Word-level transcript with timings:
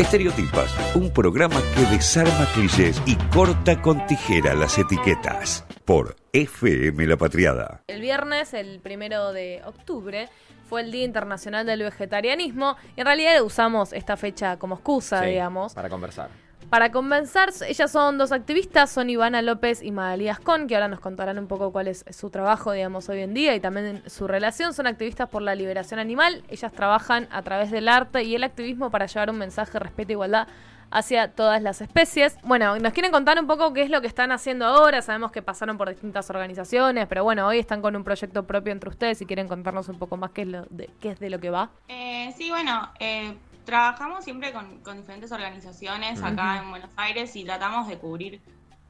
Estereotipas, 0.00 0.74
un 0.96 1.12
programa 1.12 1.60
que 1.74 1.82
desarma 1.94 2.46
clichés 2.54 3.02
y 3.04 3.16
corta 3.34 3.82
con 3.82 4.06
tijera 4.06 4.54
las 4.54 4.78
etiquetas. 4.78 5.66
Por 5.84 6.16
FM 6.32 7.06
La 7.06 7.18
Patriada. 7.18 7.82
El 7.86 8.00
viernes, 8.00 8.54
el 8.54 8.80
primero 8.80 9.34
de 9.34 9.60
octubre, 9.66 10.30
fue 10.70 10.80
el 10.80 10.90
Día 10.90 11.04
Internacional 11.04 11.66
del 11.66 11.82
Vegetarianismo. 11.82 12.76
Y 12.96 13.00
en 13.00 13.06
realidad 13.08 13.42
usamos 13.42 13.92
esta 13.92 14.16
fecha 14.16 14.56
como 14.58 14.76
excusa, 14.76 15.20
Sí, 15.20 15.32
digamos. 15.32 15.74
Para 15.74 15.90
conversar. 15.90 16.30
Para 16.70 16.92
conversar, 16.92 17.50
ellas 17.66 17.90
son 17.90 18.16
dos 18.16 18.30
activistas, 18.30 18.90
son 18.90 19.10
Ivana 19.10 19.42
López 19.42 19.82
y 19.82 19.90
Magalías 19.90 20.38
Con, 20.38 20.68
que 20.68 20.76
ahora 20.76 20.86
nos 20.86 21.00
contarán 21.00 21.36
un 21.40 21.48
poco 21.48 21.72
cuál 21.72 21.88
es 21.88 22.04
su 22.10 22.30
trabajo, 22.30 22.70
digamos, 22.70 23.08
hoy 23.08 23.22
en 23.22 23.34
día 23.34 23.56
y 23.56 23.60
también 23.60 24.04
su 24.06 24.28
relación. 24.28 24.72
Son 24.72 24.86
activistas 24.86 25.28
por 25.28 25.42
la 25.42 25.56
liberación 25.56 25.98
animal. 25.98 26.44
Ellas 26.48 26.72
trabajan 26.72 27.26
a 27.32 27.42
través 27.42 27.72
del 27.72 27.88
arte 27.88 28.22
y 28.22 28.36
el 28.36 28.44
activismo 28.44 28.88
para 28.88 29.06
llevar 29.06 29.30
un 29.30 29.38
mensaje 29.38 29.72
de 29.72 29.78
respeto 29.80 30.10
e 30.10 30.12
igualdad 30.12 30.46
hacia 30.92 31.32
todas 31.32 31.60
las 31.60 31.80
especies. 31.80 32.36
Bueno, 32.44 32.78
nos 32.78 32.92
quieren 32.92 33.10
contar 33.10 33.40
un 33.40 33.48
poco 33.48 33.72
qué 33.72 33.82
es 33.82 33.90
lo 33.90 34.00
que 34.00 34.06
están 34.06 34.30
haciendo 34.30 34.64
ahora. 34.64 35.02
Sabemos 35.02 35.32
que 35.32 35.42
pasaron 35.42 35.76
por 35.76 35.88
distintas 35.88 36.30
organizaciones, 36.30 37.08
pero 37.08 37.24
bueno, 37.24 37.48
hoy 37.48 37.58
están 37.58 37.82
con 37.82 37.96
un 37.96 38.04
proyecto 38.04 38.46
propio 38.46 38.72
entre 38.72 38.90
ustedes 38.90 39.20
y 39.20 39.26
quieren 39.26 39.48
contarnos 39.48 39.88
un 39.88 39.98
poco 39.98 40.16
más 40.16 40.30
qué 40.30 40.42
es, 40.42 40.48
lo 40.48 40.66
de, 40.70 40.88
qué 41.00 41.10
es 41.10 41.18
de 41.18 41.30
lo 41.30 41.40
que 41.40 41.50
va. 41.50 41.70
Eh, 41.88 42.32
sí, 42.36 42.48
bueno, 42.50 42.90
eh, 43.00 43.34
trabajamos 43.70 44.24
siempre 44.24 44.52
con, 44.52 44.80
con 44.82 44.96
diferentes 44.98 45.30
organizaciones 45.32 46.20
acá 46.22 46.58
en 46.58 46.70
Buenos 46.70 46.90
Aires 46.96 47.34
y 47.36 47.44
tratamos 47.44 47.86
de 47.88 47.98
cubrir, 47.98 48.40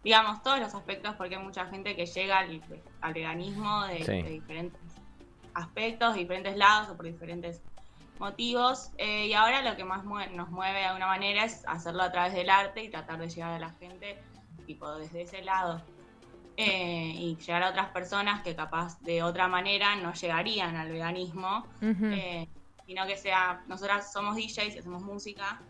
digamos, 0.02 0.42
todos 0.42 0.58
los 0.58 0.74
aspectos 0.74 1.14
porque 1.16 1.36
hay 1.36 1.42
mucha 1.42 1.66
gente 1.66 1.94
que 1.94 2.06
llega 2.06 2.38
al, 2.38 2.62
al 3.02 3.12
veganismo 3.12 3.84
de, 3.86 3.98
Sí. 4.04 4.22
de 4.22 4.30
diferentes 4.30 4.80
aspectos, 5.54 6.14
de 6.14 6.20
diferentes 6.20 6.56
lados 6.56 6.88
o 6.88 6.96
por 6.96 7.04
diferentes 7.06 7.60
motivos. 8.18 8.90
Eh, 8.98 9.26
y 9.26 9.34
ahora 9.34 9.62
lo 9.62 9.76
que 9.76 9.84
más 9.84 10.04
mue- 10.04 10.30
nos 10.30 10.48
mueve 10.50 10.78
de 10.80 10.84
alguna 10.86 11.06
manera 11.06 11.44
es 11.44 11.62
hacerlo 11.66 12.02
a 12.02 12.10
través 12.10 12.32
del 12.32 12.48
arte 12.50 12.82
y 12.82 12.88
tratar 12.90 13.18
de 13.18 13.28
llegar 13.28 13.50
a 13.52 13.58
la 13.58 13.70
gente, 13.78 14.18
tipo, 14.66 14.90
desde 14.96 15.22
ese 15.22 15.42
lado. 15.42 15.82
Eh, 16.56 17.12
y 17.14 17.36
llegar 17.36 17.62
a 17.62 17.70
otras 17.70 17.88
personas 17.88 18.42
que 18.42 18.54
capaz 18.54 19.00
de 19.00 19.22
otra 19.22 19.48
manera 19.48 19.96
no 19.96 20.12
llegarían 20.12 20.76
al 20.76 20.90
veganismo. 20.90 21.66
Eh, 21.82 22.46
sino 22.90 23.06
que 23.06 23.16
sea, 23.16 23.62
nosotras 23.68 24.12
somos 24.12 24.34
DJs 24.34 24.74
y 24.74 24.78
hacemos 24.80 25.00
música, 25.04 25.60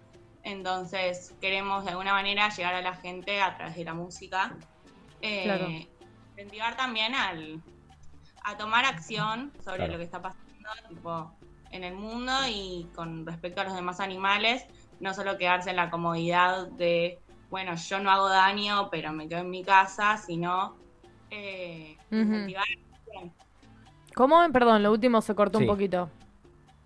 entonces 0.42 1.34
queremos 1.38 1.84
de 1.84 1.90
alguna 1.90 2.14
manera 2.14 2.48
llegar 2.48 2.74
a 2.74 2.80
la 2.80 2.94
gente 2.94 3.42
a 3.42 3.54
través 3.58 3.76
de 3.76 3.84
la 3.84 3.92
música. 3.92 4.56
Eh, 5.20 5.42
Claro. 5.44 5.68
Incentivar 6.30 6.78
también 6.78 7.14
al, 7.14 7.60
a 8.42 8.56
tomar 8.56 8.86
acción 8.86 9.52
sobre 9.62 9.76
Claro. 9.76 9.92
lo 9.92 9.98
que 9.98 10.04
está 10.04 10.22
pasando 10.22 10.46
tipo, 10.88 11.30
en 11.72 11.84
el 11.84 11.92
mundo 11.94 12.32
y 12.48 12.88
con 12.94 13.26
respecto 13.26 13.60
a 13.60 13.64
los 13.64 13.74
demás 13.74 14.00
animales, 14.00 14.64
no 14.98 15.12
solo 15.12 15.36
quedarse 15.36 15.68
en 15.68 15.76
la 15.76 15.90
comodidad 15.90 16.68
de, 16.68 17.20
bueno, 17.50 17.74
yo 17.74 18.00
no 18.00 18.10
hago 18.10 18.30
daño, 18.30 18.88
pero 18.90 19.12
me 19.12 19.28
quedo 19.28 19.40
en 19.40 19.50
mi 19.50 19.62
casa, 19.62 20.16
sino 20.16 20.74
eh, 21.28 21.98
incentivar 22.10 22.64
a 22.64 22.90
la 22.90 22.96
acción. 22.96 23.34
¿Cómo? 24.14 24.50
Perdón, 24.54 24.82
lo 24.82 24.90
último 24.90 25.20
se 25.20 25.34
cortó 25.34 25.58
Sí. 25.58 25.64
un 25.64 25.68
poquito. 25.70 26.10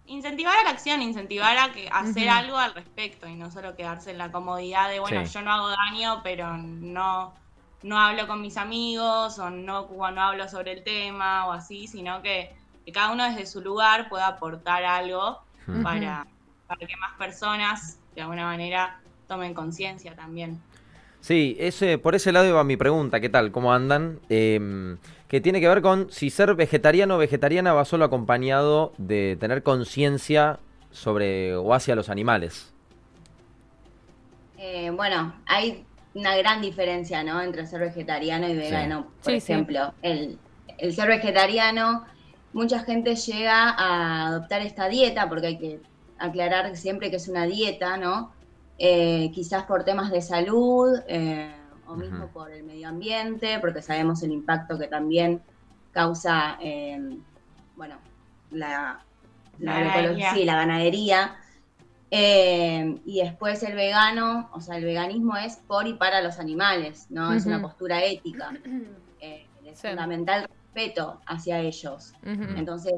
Incentivar 0.07 0.57
a 0.59 0.65
la 0.65 0.71
acción, 0.71 1.03
incentivar 1.03 1.57
a 1.57 1.73
que 1.73 1.89
hacer 1.91 2.29
algo 2.29 2.57
al 2.59 2.75
respecto 2.75 3.27
y 3.27 3.35
no 3.35 3.51
solo 3.51 3.75
quedarse 3.75 4.11
en 4.11 4.19
la 4.19 4.31
comodidad 4.31 4.91
de 4.91 5.01
bueno, 5.01 5.25
Sí. 5.27 5.33
yo 5.33 5.43
no 5.43 5.53
hago 5.53 5.69
daño, 5.69 6.21
pero 6.23 6.57
no 6.57 7.35
no 7.83 8.01
hablo 8.01 8.27
con 8.27 8.41
mis 8.41 8.57
amigos 8.57 9.39
o 9.39 9.51
no 9.51 9.87
no 9.91 10.23
hablo 10.23 10.49
sobre 10.49 10.73
el 10.73 10.83
tema 10.83 11.47
o 11.47 11.53
así, 11.53 11.87
sino 11.87 12.23
que, 12.23 12.51
que 12.85 12.93
cada 12.93 13.13
uno 13.13 13.25
desde 13.25 13.47
su 13.47 13.61
lugar 13.61 14.09
pueda 14.09 14.27
aportar 14.27 14.85
algo 14.85 15.43
para, 15.83 16.27
para 16.67 16.87
que 16.87 16.97
más 16.97 17.13
personas 17.19 17.99
de 18.15 18.23
alguna 18.23 18.45
manera 18.47 19.01
tomen 19.29 19.53
conciencia 19.53 20.15
también. 20.15 20.61
Sí, 21.21 21.57
ese, 21.59 21.99
por 21.99 22.15
ese 22.15 22.33
lado 22.33 22.47
iba 22.47 22.63
mi 22.65 22.77
pregunta, 22.77 23.21
¿qué 23.21 23.29
tal? 23.31 23.51
¿Cómo 23.51 23.73
andan? 23.73 24.21
Eh, 24.29 24.97
que 25.35 25.41
tiene 25.41 25.61
que 25.61 25.67
ver 25.67 25.83
con 25.83 26.13
si 26.13 26.31
ser 26.31 26.55
vegetariano 26.55 27.17
o 27.17 27.19
vegetariana 27.19 27.73
va 27.73 27.85
solo 27.85 28.05
acompañado 28.05 28.95
de 28.99 29.37
tener 29.41 29.65
conciencia 29.65 30.61
sobre 30.93 31.57
o 31.57 31.75
hacia 31.75 31.97
los 31.97 32.09
animales. 32.09 32.73
Eh, 34.57 34.91
bueno, 34.91 35.35
hay 35.47 35.85
una 36.15 36.37
gran 36.37 36.63
diferencia, 36.63 37.25
¿no? 37.25 37.43
Entre 37.43 37.67
ser 37.67 37.81
vegetariano 37.81 38.49
y 38.49 38.55
vegano. 38.55 39.09
Por 39.25 39.33
Sí, 39.33 39.41
sí. 39.41 39.53
ejemplo, 39.53 39.93
el, 40.03 40.39
el 40.79 40.95
ser 40.95 41.09
vegetariano, 41.09 42.05
mucha 42.53 42.85
gente 42.85 43.17
llega 43.17 43.71
a 43.71 44.29
adoptar 44.29 44.63
esta 44.63 44.89
dieta, 44.89 45.29
porque 45.29 45.49
hay 45.49 45.59
que 45.59 45.81
aclarar 46.19 46.77
siempre 46.77 47.11
que 47.11 47.17
es 47.17 47.27
una 47.27 47.47
dieta, 47.47 47.97
¿no? 47.97 48.33
Eh, 48.79 49.33
quizás 49.35 49.65
por 49.65 49.85
temas 49.85 50.13
de 50.13 50.23
salud, 50.23 50.97
eh, 51.09 51.53
o 51.87 51.95
mismo 51.97 52.29
por 52.33 52.51
el 52.51 52.65
medio 52.65 52.89
ambiente, 52.89 53.59
porque 53.61 53.83
sabemos 53.83 54.23
el 54.23 54.33
impacto 54.33 54.79
que 54.79 54.89
también 54.89 55.43
causa, 55.93 56.59
eh, 56.61 56.99
bueno, 57.77 57.97
la, 58.51 59.05
la 59.59 59.73
La 59.73 59.79
agroecolo- 59.79 59.93
ganadería. 59.95 60.35
sí, 60.35 60.45
la 60.45 60.57
ganadería. 60.57 61.37
Eh, 62.11 63.01
y 63.05 63.21
después 63.23 63.63
el 63.65 63.75
vegano, 63.75 64.49
o 64.53 64.61
sea, 64.61 64.77
el 64.77 64.85
veganismo 64.85 65.37
es 65.37 65.57
por 65.67 65.87
y 65.89 65.95
para 65.95 66.21
los 66.23 66.39
animales, 66.39 67.07
¿no? 67.11 67.33
Es 67.33 67.45
una 67.47 67.61
postura 67.63 68.03
ética. 68.05 68.51
Eh, 69.21 69.47
es 69.65 69.79
Sí. 69.81 69.89
fundamental 69.89 70.47
respeto 70.75 71.23
hacia 71.27 71.59
ellos. 71.61 72.13
Entonces, 72.23 72.93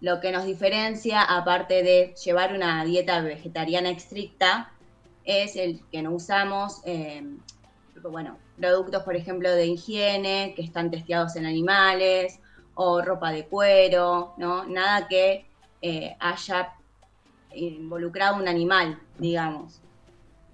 lo 0.00 0.20
que 0.20 0.30
nos 0.30 0.44
diferencia, 0.44 1.22
aparte 1.22 1.82
de 1.82 2.14
llevar 2.24 2.54
una 2.54 2.84
dieta 2.84 3.20
vegetariana 3.20 3.90
estricta, 3.90 4.70
es 5.24 5.56
el 5.56 5.80
que 5.90 6.02
no 6.02 6.12
usamos, 6.12 6.80
eh, 6.84 7.24
bueno, 8.10 8.38
productos, 8.56 9.02
por 9.02 9.16
ejemplo, 9.16 9.50
de 9.50 9.66
higiene 9.66 10.54
que 10.56 10.62
están 10.62 10.90
testeados 10.90 11.36
en 11.36 11.46
animales, 11.46 12.40
o 12.74 13.02
ropa 13.02 13.30
de 13.32 13.46
cuero, 13.46 14.34
¿no? 14.38 14.64
Nada 14.64 15.06
que 15.08 15.46
eh, 15.82 16.16
haya 16.20 16.72
involucrado 17.54 18.36
un 18.36 18.48
animal, 18.48 18.98
digamos. 19.18 19.82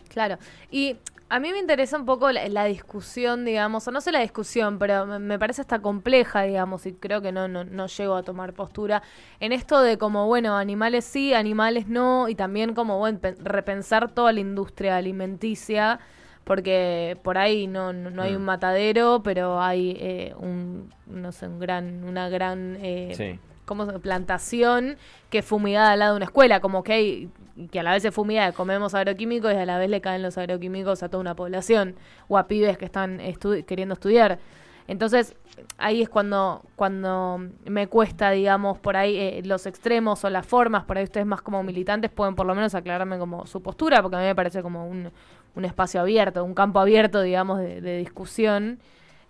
Claro. 0.09 0.39
Y 0.71 0.97
a 1.29 1.39
mí 1.41 1.53
me 1.53 1.59
interesa 1.59 1.99
un 1.99 2.07
poco 2.07 2.33
la, 2.33 2.65
discusión, 2.65 3.45
digamos, 3.45 3.87
o 3.87 3.91
no 3.91 4.01
sé 4.01 4.11
la 4.13 4.21
discusión, 4.21 4.79
pero 4.79 5.07
me, 5.07 5.39
parece 5.39 5.61
hasta 5.61 5.81
compleja, 5.81 6.43
digamos, 6.43 6.87
y 6.87 6.95
creo 6.95 7.21
que 7.21 7.33
no, 7.33 7.49
no, 7.49 7.65
no 7.65 7.87
llego 7.87 8.15
a 8.15 8.23
tomar 8.23 8.55
postura 8.55 9.03
en 9.39 9.53
esto 9.53 9.83
de 9.83 9.99
como, 9.99 10.27
bueno, 10.27 10.57
animales 10.57 11.05
sí, 11.05 11.35
animales 11.35 11.87
no, 11.87 12.29
y 12.29 12.35
también 12.35 12.75
como, 12.75 12.99
bueno, 12.99 13.19
pe- 13.21 13.37
repensar 13.39 14.11
toda 14.13 14.33
la 14.33 14.41
industria 14.41 14.97
alimenticia, 14.97 16.01
porque 16.49 17.17
por 17.23 17.39
ahí 17.39 17.69
no, 17.69 17.93
no, 17.93 18.11
no 18.11 18.23
hay 18.23 18.33
Mm. 18.33 18.37
un 18.37 18.45
matadero, 18.45 19.21
pero 19.23 19.61
hay 19.61 19.97
eh, 20.01 20.35
un, 20.39 20.91
no 21.07 21.31
sé, 21.31 21.47
un 21.47 21.61
gran, 21.61 22.03
una 22.03 22.29
gran... 22.29 22.77
eh, 22.81 23.13
Sí. 23.15 23.39
como 23.67 23.87
plantación 24.01 24.97
que 25.29 25.39
es 25.41 25.45
fumigada 25.45 25.93
al 25.93 25.99
lado 25.99 26.15
de 26.15 26.17
una 26.17 26.25
escuela, 26.25 26.61
como 26.61 26.83
que 26.83 26.93
hay 26.95 27.29
que 27.71 27.81
a 27.81 27.83
la 27.83 27.93
vez 27.93 28.05
es 28.05 28.15
fumigada, 28.15 28.53
comemos 28.53 28.95
agroquímicos 28.95 29.53
y 29.53 29.57
a 29.57 29.67
la 29.67 29.79
vez 29.79 29.91
le 29.91 30.01
caen 30.01 30.23
los 30.23 30.39
agroquímicos 30.39 31.03
a 31.03 31.09
toda 31.11 31.21
una 31.21 31.35
población 31.35 31.95
o 32.29 32.39
a 32.39 32.47
pibes 32.49 32.79
que 32.79 32.85
están 32.87 33.19
estu- 33.21 33.65
queriendo 33.67 33.93
estudiar. 33.95 34.39
Entonces, 34.87 35.35
ahí 35.77 36.01
es 36.01 36.09
cuando, 36.09 36.63
cuando 36.77 37.41
me 37.67 37.89
cuesta, 37.89 38.31
digamos, 38.31 38.79
por 38.79 38.97
ahí 38.97 39.19
eh, 39.19 39.43
los 39.45 39.67
extremos 39.67 40.25
o 40.25 40.31
las 40.31 40.47
formas, 40.47 40.85
por 40.85 40.97
ahí 40.97 41.05
ustedes 41.05 41.27
más 41.27 41.43
como 41.43 41.63
militantes 41.63 42.11
pueden 42.11 42.35
por 42.35 42.47
lo 42.47 42.55
menos 42.55 42.75
aclararme 42.75 43.19
como 43.19 43.45
su 43.45 43.61
postura, 43.61 44.01
porque 44.01 44.17
a 44.17 44.21
mí 44.21 44.25
me 44.25 44.35
parece 44.35 44.63
como 44.63 44.89
un, 44.89 45.11
un 45.55 45.65
espacio 45.65 46.01
abierto, 46.01 46.45
un 46.45 46.55
campo 46.55 46.81
abierto, 46.81 47.23
digamos, 47.23 47.59
de, 47.61 47.81
de 47.81 47.99
discusión, 47.99 48.81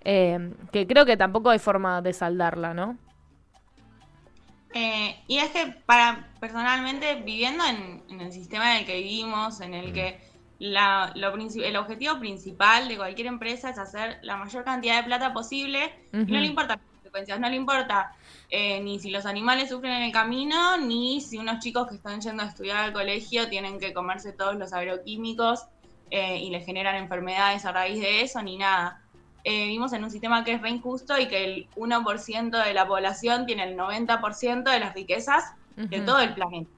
eh, 0.05 0.53
que 0.73 0.87
creo 0.87 1.06
que 1.06 1.17
tampoco 1.17 1.51
hay 1.51 1.59
forma 1.59 2.03
de 2.03 2.12
saldarla, 2.12 2.75
¿no? 2.75 2.99
Eh, 4.75 5.17
y 5.27 5.39
es 5.39 5.51
que 5.51 5.67
para 5.87 6.28
personalmente 6.41 7.15
viviendo 7.23 7.65
en, 7.65 8.05
en 8.11 8.21
el 8.21 8.33
sistema 8.33 8.73
en 8.75 8.81
el 8.81 8.87
que 8.87 8.97
vivimos, 8.99 9.61
en 9.61 9.75
el 9.75 9.93
que 9.93 10.21
la- 10.59 11.13
lo 11.16 11.33
princi- 11.34 11.65
el 11.65 11.77
objetivo 11.77 12.19
principal 12.19 12.89
de 12.89 12.97
cualquier 12.97 13.28
empresa 13.28 13.71
es 13.71 13.78
hacer 13.78 14.19
la 14.22 14.37
mayor 14.37 14.65
cantidad 14.65 14.98
de 14.98 15.04
plata 15.04 15.33
posible 15.33 15.91
y 16.27 16.33
no 16.33 16.41
le 16.41 16.47
importa 16.47 16.75
las 16.77 16.84
consecuencias, 16.97 17.41
no 17.41 17.48
le 17.48 17.57
importa 17.57 18.13
eh, 18.51 18.81
ni 18.83 18.98
si 19.01 19.10
los 19.10 19.25
animales 19.25 19.71
sufren 19.71 19.92
en 19.92 20.03
el 20.03 20.13
camino, 20.13 20.77
ni 20.78 21.21
si 21.22 21.39
unos 21.39 21.60
chicos 21.60 21.89
que 21.89 21.95
están 21.97 22.21
yendo 22.21 22.42
a 22.42 22.47
estudiar 22.47 22.77
al 22.78 22.92
colegio 22.92 23.48
tienen 23.48 23.78
que 23.81 23.95
comerse 23.95 24.33
todos 24.33 24.57
los 24.57 24.72
agroquímicos 24.75 25.66
eh, 26.10 26.39
y 26.39 26.51
les 26.51 26.65
generan 26.65 26.97
enfermedades 26.97 27.65
a 27.65 27.72
raíz 27.72 28.01
de 28.01 28.22
eso, 28.22 28.43
ni 28.43 28.57
nada. 28.57 29.03
Eh, 29.45 29.65
vivimos 29.65 29.93
en 29.93 30.05
un 30.05 30.10
sistema 30.10 30.45
que 30.45 30.53
es 30.53 30.63
re 30.63 30.71
injusto 30.71 31.19
y 31.19 31.28
que 31.28 31.45
el 31.45 31.69
1% 31.77 32.65
de 32.65 32.75
la 32.75 32.87
población 32.87 33.47
tiene 33.47 33.65
el 33.65 33.77
90% 33.77 34.71
de 34.71 34.81
las 34.81 34.95
riquezas 34.95 35.45
de 35.77 36.01
todo 36.01 36.21
el 36.21 36.34
planeta. 36.34 36.71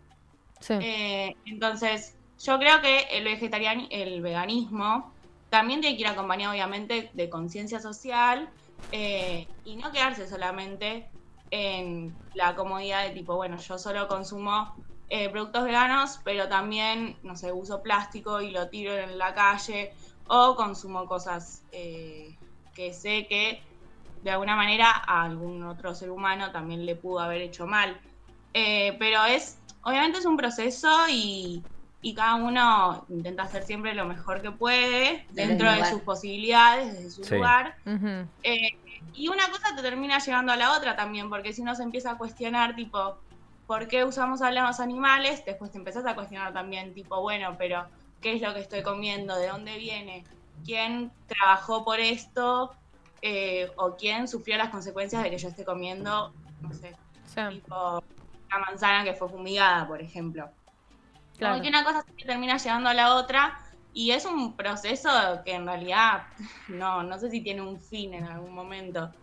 Sí. 0.60 0.74
Eh, 0.74 1.36
entonces, 1.46 2.16
yo 2.38 2.58
creo 2.58 2.80
que 2.82 3.00
el 3.12 3.24
vegetarian 3.24 3.86
el 3.90 4.20
veganismo 4.20 5.14
también 5.48 5.80
tiene 5.80 5.96
que 5.96 6.02
ir 6.02 6.08
acompañado, 6.08 6.52
obviamente, 6.52 7.10
de 7.12 7.28
conciencia 7.28 7.80
social 7.80 8.50
eh, 8.92 9.48
y 9.64 9.76
no 9.76 9.90
quedarse 9.90 10.28
solamente 10.28 11.10
en 11.50 12.14
la 12.34 12.54
comodidad 12.54 13.04
de 13.04 13.10
tipo, 13.10 13.36
bueno, 13.36 13.56
yo 13.56 13.78
solo 13.78 14.06
consumo 14.06 14.72
eh, 15.10 15.28
productos 15.30 15.64
veganos, 15.64 16.20
pero 16.24 16.48
también, 16.48 17.18
no 17.22 17.36
sé, 17.36 17.52
uso 17.52 17.82
plástico 17.82 18.40
y 18.40 18.50
lo 18.50 18.68
tiro 18.70 18.94
en 18.96 19.18
la 19.18 19.34
calle 19.34 19.92
o 20.26 20.56
consumo 20.56 21.06
cosas 21.06 21.66
eh, 21.72 22.38
que 22.74 22.94
sé 22.94 23.26
que 23.28 23.62
de 24.22 24.30
alguna 24.30 24.56
manera 24.56 24.90
a 25.06 25.24
algún 25.24 25.62
otro 25.64 25.94
ser 25.94 26.10
humano 26.10 26.52
también 26.52 26.86
le 26.86 26.96
pudo 26.96 27.20
haber 27.20 27.42
hecho 27.42 27.66
mal. 27.66 28.00
Eh, 28.52 28.96
pero 28.98 29.24
es, 29.24 29.62
obviamente 29.84 30.18
es 30.18 30.26
un 30.26 30.36
proceso 30.36 30.88
y, 31.10 31.66
y 32.02 32.14
cada 32.14 32.36
uno 32.36 33.06
intenta 33.08 33.44
hacer 33.44 33.62
siempre 33.64 33.94
lo 33.94 34.06
mejor 34.06 34.42
que 34.42 34.52
puede 34.52 35.26
dentro 35.30 35.72
de 35.72 35.84
sus 35.86 36.02
posibilidades, 36.02 36.92
desde 36.94 37.10
su 37.10 37.24
Sí. 37.24 37.36
lugar. 37.36 37.74
Eh, 38.42 38.56
y 39.12 39.28
una 39.28 39.50
cosa 39.50 39.74
te 39.76 39.82
termina 39.82 40.18
llevando 40.18 40.52
a 40.52 40.56
la 40.56 40.76
otra 40.76 40.96
también, 40.96 41.28
porque 41.28 41.52
si 41.52 41.62
uno 41.62 41.74
se 41.74 41.82
empieza 41.82 42.12
a 42.12 42.18
cuestionar, 42.18 42.74
tipo, 42.76 43.18
¿por 43.70 43.86
qué 43.86 44.04
usamos 44.04 44.42
a 44.42 44.50
los 44.50 44.80
animales? 44.80 45.44
Después 45.46 45.70
te 45.70 45.78
empezás 45.78 46.04
a 46.04 46.16
cuestionar 46.16 46.52
también, 46.52 46.92
tipo, 46.92 47.20
bueno, 47.22 47.54
pero 47.56 47.88
¿qué 48.20 48.34
es 48.34 48.42
lo 48.42 48.52
que 48.52 48.58
estoy 48.58 48.82
comiendo? 48.82 49.36
¿De 49.36 49.46
dónde 49.46 49.78
viene? 49.78 50.28
¿Quién 50.64 51.12
trabajó 51.26 51.84
por 51.84 52.00
esto? 52.00 52.76
Eh, 53.22 53.72
¿O 53.76 53.94
quién 53.96 54.26
sufrió 54.26 54.56
las 54.56 54.70
consecuencias 54.70 55.22
de 55.22 55.30
que 55.30 55.38
yo 55.38 55.48
esté 55.48 55.64
comiendo, 55.64 56.34
no 56.58 56.72
sé, 56.72 56.98
Sí, 57.26 57.40
tipo, 57.46 57.74
una 58.52 58.64
manzana 58.68 59.04
que 59.04 59.14
fue 59.14 59.28
fumigada, 59.28 59.86
por 59.86 60.02
ejemplo? 60.02 60.50
claro. 61.36 61.54
Como 61.54 61.62
que 61.62 61.68
una 61.68 61.84
cosa 61.84 62.02
se 62.18 62.26
termina 62.26 62.56
llevando 62.58 62.88
a 62.90 62.94
la 62.94 63.14
otra 63.14 63.56
y 63.92 64.10
es 64.10 64.24
un 64.26 64.56
proceso 64.56 65.10
que 65.44 65.54
en 65.54 65.66
realidad 65.66 66.26
no, 66.66 67.04
no 67.04 67.18
sé 67.20 67.30
si 67.30 67.42
tiene 67.44 67.62
un 67.62 67.80
fin 67.80 68.14
en 68.14 68.24
algún 68.24 68.52
momento. 68.52 69.14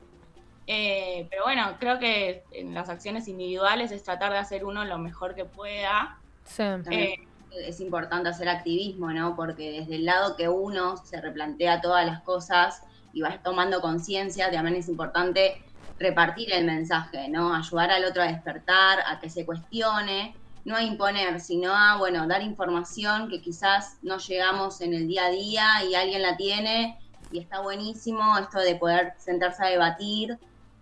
Eh, 0.67 1.27
pero 1.29 1.43
bueno, 1.45 1.77
creo 1.79 1.97
que 1.97 2.43
en 2.51 2.73
las 2.73 2.89
acciones 2.89 3.27
individuales 3.27 3.91
es 3.91 4.03
tratar 4.03 4.33
de 4.33 4.37
hacer 4.37 4.65
uno 4.65 4.83
lo 4.83 4.97
mejor 4.97 5.33
que 5.33 5.45
pueda. 5.45 6.17
Sí. 6.43 6.63
Eh, 6.91 7.27
es 7.65 7.79
importante 7.79 8.29
hacer 8.29 8.49
activismo, 8.49 9.11
¿no? 9.11 9.35
Porque 9.35 9.79
desde 9.79 9.95
el 9.95 10.05
lado 10.05 10.35
que 10.35 10.49
uno 10.49 10.97
se 10.97 11.21
replantea 11.21 11.81
todas 11.81 12.05
las 12.05 12.21
cosas 12.21 12.83
y 13.13 13.21
va 13.21 13.41
tomando 13.41 13.81
conciencia, 13.81 14.51
también 14.51 14.75
es 14.75 14.89
importante 14.89 15.61
repartir 15.99 16.51
el 16.51 16.65
mensaje, 16.65 17.29
¿no? 17.29 17.55
Ayudar 17.55 17.89
al 17.91 18.03
otro 18.05 18.21
a 18.21 18.27
despertar, 18.27 18.99
a 19.07 19.19
que 19.19 19.29
se 19.29 19.45
cuestione, 19.45 20.35
no 20.65 20.75
a 20.75 20.83
imponer, 20.83 21.39
sino 21.39 21.73
a, 21.73 21.97
bueno, 21.97 22.27
dar 22.27 22.41
información 22.41 23.29
que 23.29 23.41
quizás 23.41 23.97
no 24.01 24.17
llegamos 24.17 24.81
en 24.81 24.93
el 24.93 25.07
día 25.07 25.25
a 25.25 25.29
día 25.29 25.83
y 25.89 25.95
alguien 25.95 26.21
la 26.21 26.35
tiene 26.35 26.99
y 27.31 27.39
está 27.39 27.61
buenísimo 27.61 28.37
esto 28.37 28.59
de 28.59 28.75
poder 28.75 29.13
sentarse 29.17 29.63
a 29.63 29.67
debatir, 29.69 30.37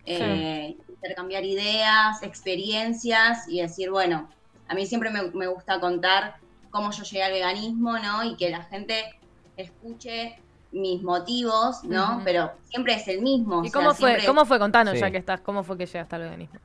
eh, 0.06 0.76
intercambiar 0.90 1.44
ideas, 1.46 2.22
experiencias 2.24 3.48
y 3.48 3.62
decir, 3.62 3.90
bueno, 3.92 4.30
a 4.68 4.74
mí 4.76 4.86
siempre 4.86 5.10
me, 5.10 5.24
me 5.32 5.48
gusta 5.48 5.80
contar 5.80 6.36
cómo 6.72 6.92
yo 6.92 7.04
llegué 7.04 7.24
al 7.24 7.32
veganismo, 7.32 7.98
¿no? 8.00 8.24
Y 8.24 8.36
que 8.36 8.50
la 8.50 8.64
gente 8.64 9.04
escuche 9.58 10.38
mis 10.72 11.02
motivos, 11.04 11.84
¿no? 11.84 12.22
Pero 12.26 12.52
siempre 12.70 12.96
es 12.96 13.08
el 13.08 13.22
mismo. 13.22 13.60
o 13.60 13.64
¿Y 13.64 13.70
sea, 13.70 13.80
cómo 13.82 13.94
fue? 13.94 14.10
siempre- 14.10 14.26
¿Cómo 14.28 14.46
fue? 14.46 14.60
Contanos 14.60 14.94
Sí. 14.96 15.00
ya 15.00 15.12
que 15.12 15.18
estás. 15.18 15.40
¿Cómo 15.42 15.64
fue 15.64 15.78
que 15.78 15.86
llegaste 15.86 16.16
al 16.16 16.24
veganismo? 16.24 16.60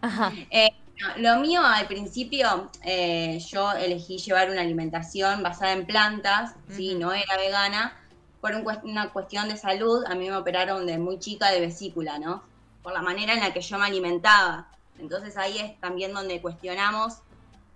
Ajá. 0.00 0.32
Eh, 0.50 0.70
no, 1.00 1.34
lo 1.34 1.40
mío 1.40 1.60
al 1.64 1.86
principio, 1.86 2.70
eh, 2.82 3.38
yo 3.50 3.72
elegí 3.72 4.18
llevar 4.18 4.50
una 4.50 4.62
alimentación 4.62 5.42
basada 5.42 5.72
en 5.72 5.86
plantas, 5.86 6.54
sí, 6.70 6.90
Ujú. 6.90 7.00
no 7.00 7.12
era 7.12 7.36
vegana, 7.36 7.96
por 8.40 8.54
un 8.54 8.64
cuest- 8.64 8.82
una 8.84 9.10
cuestión 9.10 9.48
de 9.48 9.56
salud. 9.56 10.04
A 10.08 10.14
mí 10.14 10.28
me 10.28 10.36
operaron 10.36 10.86
de 10.86 10.98
muy 10.98 11.18
chica 11.18 11.50
de 11.50 11.60
vesícula, 11.60 12.18
¿no? 12.18 12.42
Por 12.86 12.92
la 12.94 13.02
manera 13.02 13.32
en 13.34 13.40
la 13.40 13.52
que 13.52 13.60
yo 13.62 13.78
me 13.80 13.86
alimentaba. 13.86 14.68
Entonces 15.00 15.36
ahí 15.36 15.58
es 15.58 15.80
también 15.80 16.14
donde 16.14 16.40
cuestionamos 16.40 17.14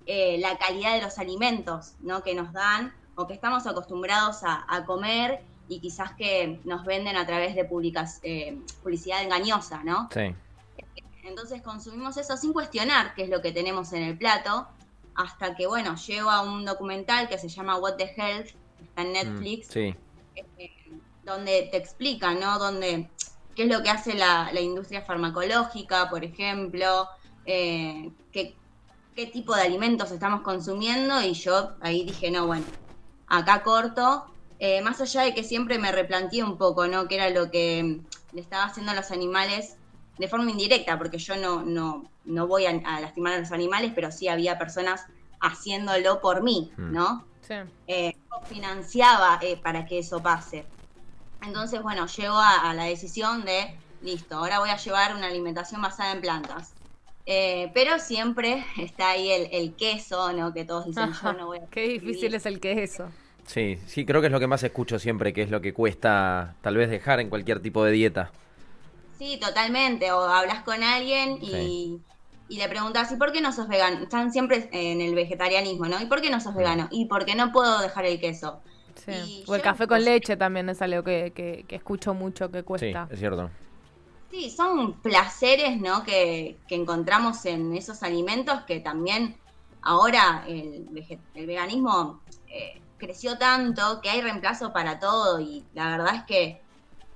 eh, 0.06 0.38
la 0.38 0.56
calidad 0.56 0.94
de 0.94 1.02
los 1.02 1.18
alimentos, 1.18 1.94
¿no? 1.98 2.22
Que 2.22 2.32
nos 2.32 2.52
dan 2.52 2.94
o 3.16 3.26
que 3.26 3.34
estamos 3.34 3.66
acostumbrados 3.66 4.44
a, 4.44 4.64
a 4.72 4.84
comer 4.84 5.42
y 5.68 5.80
quizás 5.80 6.12
que 6.14 6.60
nos 6.62 6.84
venden 6.84 7.16
a 7.16 7.26
través 7.26 7.56
de 7.56 7.68
publicas- 7.68 8.20
eh, 8.22 8.56
publicidad 8.84 9.20
engañosa, 9.24 9.82
¿no? 9.82 10.08
Sí. 10.14 10.32
Entonces 11.24 11.60
consumimos 11.60 12.16
eso 12.16 12.36
sin 12.36 12.52
cuestionar 12.52 13.12
qué 13.16 13.24
es 13.24 13.30
lo 13.30 13.42
que 13.42 13.50
tenemos 13.50 13.92
en 13.92 14.04
el 14.04 14.16
plato, 14.16 14.68
hasta 15.16 15.56
que, 15.56 15.66
bueno, 15.66 15.96
llego 15.96 16.30
a 16.30 16.42
un 16.42 16.64
documental 16.64 17.28
que 17.28 17.36
se 17.36 17.48
llama 17.48 17.78
What 17.78 17.96
the 17.96 18.14
Health, 18.16 18.50
está 18.80 19.02
en 19.02 19.08
Mm, 19.08 19.12
Netflix, 19.12 19.66
Sí. 19.72 19.92
eh, 20.36 20.70
donde 21.24 21.68
te 21.72 21.78
explican, 21.78 22.38
¿no? 22.38 22.60
Donde, 22.60 23.10
qué 23.54 23.64
es 23.64 23.68
lo 23.68 23.82
que 23.82 23.90
hace 23.90 24.14
la, 24.14 24.50
la 24.52 24.60
industria 24.60 25.02
farmacológica, 25.02 26.08
por 26.10 26.24
ejemplo, 26.24 27.08
eh, 27.44 28.10
qué, 28.32 28.56
qué 29.14 29.26
tipo 29.26 29.54
de 29.54 29.62
alimentos 29.62 30.10
estamos 30.10 30.42
consumiendo, 30.42 31.20
y 31.22 31.34
yo 31.34 31.72
ahí 31.80 32.04
dije, 32.04 32.30
no, 32.30 32.46
bueno, 32.46 32.64
acá 33.26 33.62
corto, 33.62 34.26
eh, 34.58 34.82
más 34.82 35.00
allá 35.00 35.22
de 35.22 35.34
que 35.34 35.42
siempre 35.44 35.78
me 35.78 35.90
replanteé 35.92 36.42
un 36.44 36.56
poco, 36.58 36.86
¿no? 36.86 37.08
Que 37.08 37.14
era 37.16 37.30
lo 37.30 37.50
que 37.50 38.00
le 38.32 38.40
estaba 38.40 38.64
haciendo 38.64 38.92
a 38.92 38.94
los 38.94 39.10
animales 39.10 39.76
de 40.18 40.28
forma 40.28 40.50
indirecta, 40.50 40.98
porque 40.98 41.18
yo 41.18 41.36
no, 41.36 41.62
no, 41.62 42.04
no 42.24 42.46
voy 42.46 42.66
a, 42.66 42.70
a 42.84 43.00
lastimar 43.00 43.32
a 43.32 43.38
los 43.38 43.52
animales, 43.52 43.92
pero 43.94 44.12
sí 44.12 44.28
había 44.28 44.58
personas 44.58 45.06
haciéndolo 45.40 46.20
por 46.20 46.42
mí, 46.42 46.70
Mm. 46.76 46.92
¿no? 46.92 47.24
Sí. 47.40 47.54
eh, 47.86 48.14
financiaba 48.46 49.38
eh, 49.42 49.56
para 49.56 49.84
que 49.86 49.98
eso 49.98 50.22
pase. 50.22 50.64
Entonces, 51.42 51.82
bueno, 51.82 52.06
llego 52.06 52.36
a, 52.36 52.70
a 52.70 52.74
la 52.74 52.84
decisión 52.84 53.44
de, 53.44 53.74
listo, 54.02 54.36
ahora 54.36 54.58
voy 54.60 54.70
a 54.70 54.76
llevar 54.76 55.14
una 55.14 55.26
alimentación 55.26 55.80
basada 55.82 56.12
en 56.12 56.20
plantas. 56.20 56.74
Eh, 57.26 57.70
pero 57.74 57.98
siempre 57.98 58.64
está 58.78 59.10
ahí 59.10 59.30
el, 59.30 59.48
el 59.52 59.74
queso, 59.74 60.32
¿no? 60.32 60.52
Que 60.52 60.64
todos 60.64 60.86
dicen, 60.86 61.12
yo 61.22 61.32
no 61.32 61.46
voy 61.46 61.58
a... 61.58 61.66
Qué 61.70 61.82
difícil 61.82 62.34
es 62.34 62.46
el 62.46 62.60
que 62.60 62.82
eso. 62.82 63.08
Sí, 63.46 63.78
sí, 63.86 64.04
creo 64.06 64.20
que 64.20 64.28
es 64.28 64.32
lo 64.32 64.38
que 64.40 64.46
más 64.46 64.62
escucho 64.62 64.98
siempre, 64.98 65.32
que 65.32 65.42
es 65.42 65.50
lo 65.50 65.60
que 65.60 65.72
cuesta 65.72 66.54
tal 66.60 66.76
vez 66.76 66.88
dejar 66.90 67.20
en 67.20 67.28
cualquier 67.30 67.60
tipo 67.60 67.84
de 67.84 67.92
dieta. 67.92 68.30
Sí, 69.18 69.38
totalmente. 69.40 70.12
O 70.12 70.20
hablas 70.22 70.62
con 70.62 70.82
alguien 70.82 71.38
y, 71.42 71.50
Sí. 71.50 72.00
y 72.48 72.56
le 72.58 72.68
preguntas, 72.68 73.10
¿y 73.12 73.16
por 73.16 73.32
qué 73.32 73.40
no 73.40 73.52
sos 73.52 73.66
vegano? 73.68 74.02
Están 74.02 74.32
siempre 74.32 74.68
en 74.72 75.00
el 75.00 75.14
vegetarianismo, 75.14 75.86
¿no? 75.86 76.00
¿Y 76.00 76.06
por 76.06 76.20
qué 76.20 76.30
no 76.30 76.40
sos 76.40 76.54
vegano? 76.54 76.88
Y 76.90 77.06
porque 77.06 77.34
no 77.34 77.50
puedo 77.52 77.80
dejar 77.80 78.06
el 78.06 78.20
queso. 78.20 78.62
Sí. 79.04 79.12
Y 79.12 79.44
O 79.46 79.54
el 79.54 79.62
café 79.62 79.86
con 79.86 80.04
leche 80.04 80.36
también 80.36 80.68
es 80.68 80.82
algo 80.82 81.02
que, 81.02 81.32
que, 81.32 81.64
que 81.66 81.76
escucho 81.76 82.14
mucho 82.14 82.50
que 82.50 82.58
Sí, 82.60 82.64
cuesta. 82.64 83.08
es 83.10 83.18
cierto. 83.18 83.50
Sí, 84.30 84.50
son 84.50 84.94
placeres, 85.00 85.80
¿no? 85.80 86.04
Que, 86.04 86.60
que 86.68 86.76
encontramos 86.76 87.44
en 87.46 87.74
esos 87.76 88.02
alimentos 88.02 88.60
que 88.62 88.78
también 88.80 89.36
ahora 89.82 90.44
el, 90.46 90.88
veganismo 91.34 92.20
eh, 92.48 92.80
creció 92.98 93.38
tanto 93.38 94.00
que 94.02 94.10
hay 94.10 94.20
reemplazo 94.20 94.72
para 94.72 94.98
todo 95.00 95.40
y 95.40 95.64
la 95.74 95.90
verdad 95.90 96.14
es 96.16 96.22
que 96.24 96.62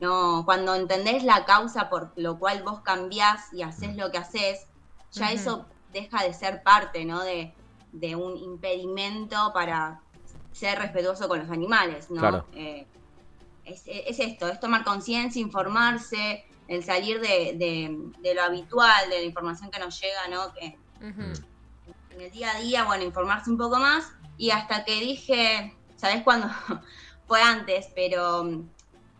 no 0.00 0.42
cuando 0.44 0.74
entendés 0.74 1.22
la 1.24 1.44
causa 1.44 1.88
por 1.88 2.12
lo 2.16 2.38
cual 2.38 2.62
vos 2.64 2.80
cambiás 2.80 3.52
y 3.52 3.62
haces 3.62 3.96
lo 3.96 4.10
que 4.10 4.18
haces, 4.18 4.66
ya 5.12 5.30
eso 5.30 5.66
deja 5.92 6.24
de 6.24 6.34
ser 6.34 6.62
parte, 6.64 7.04
¿no? 7.04 7.22
De, 7.22 7.54
de 7.92 8.16
un 8.16 8.36
impedimento 8.36 9.52
para 9.54 10.00
ser 10.54 10.78
respetuoso 10.78 11.28
con 11.28 11.40
los 11.40 11.50
animales, 11.50 12.10
¿no? 12.10 12.20
Claro. 12.20 12.46
Eh, 12.54 12.86
es, 13.64 13.82
es 13.86 14.20
esto, 14.20 14.48
es 14.48 14.60
tomar 14.60 14.84
conciencia, 14.84 15.40
informarse, 15.40 16.44
el 16.68 16.84
salir 16.84 17.20
de, 17.20 17.54
de- 17.58 17.96
de 18.20 18.34
lo 18.34 18.42
habitual, 18.42 19.10
de 19.10 19.18
la 19.18 19.24
información 19.24 19.70
que 19.70 19.78
nos 19.78 20.00
llega, 20.00 20.28
¿no? 20.30 20.52
Que 20.54 20.76
en 22.10 22.20
el 22.20 22.30
día 22.30 22.52
a 22.52 22.60
día, 22.60 22.84
bueno, 22.84 23.04
informarse 23.04 23.50
un 23.50 23.58
poco 23.58 23.78
más. 23.78 24.12
Y 24.38 24.50
hasta 24.50 24.84
que 24.84 25.00
dije, 25.00 25.74
¿sabes 25.96 26.22
cuándo? 26.22 26.48
Fue 27.26 27.40
antes, 27.42 27.88
pero 27.94 28.62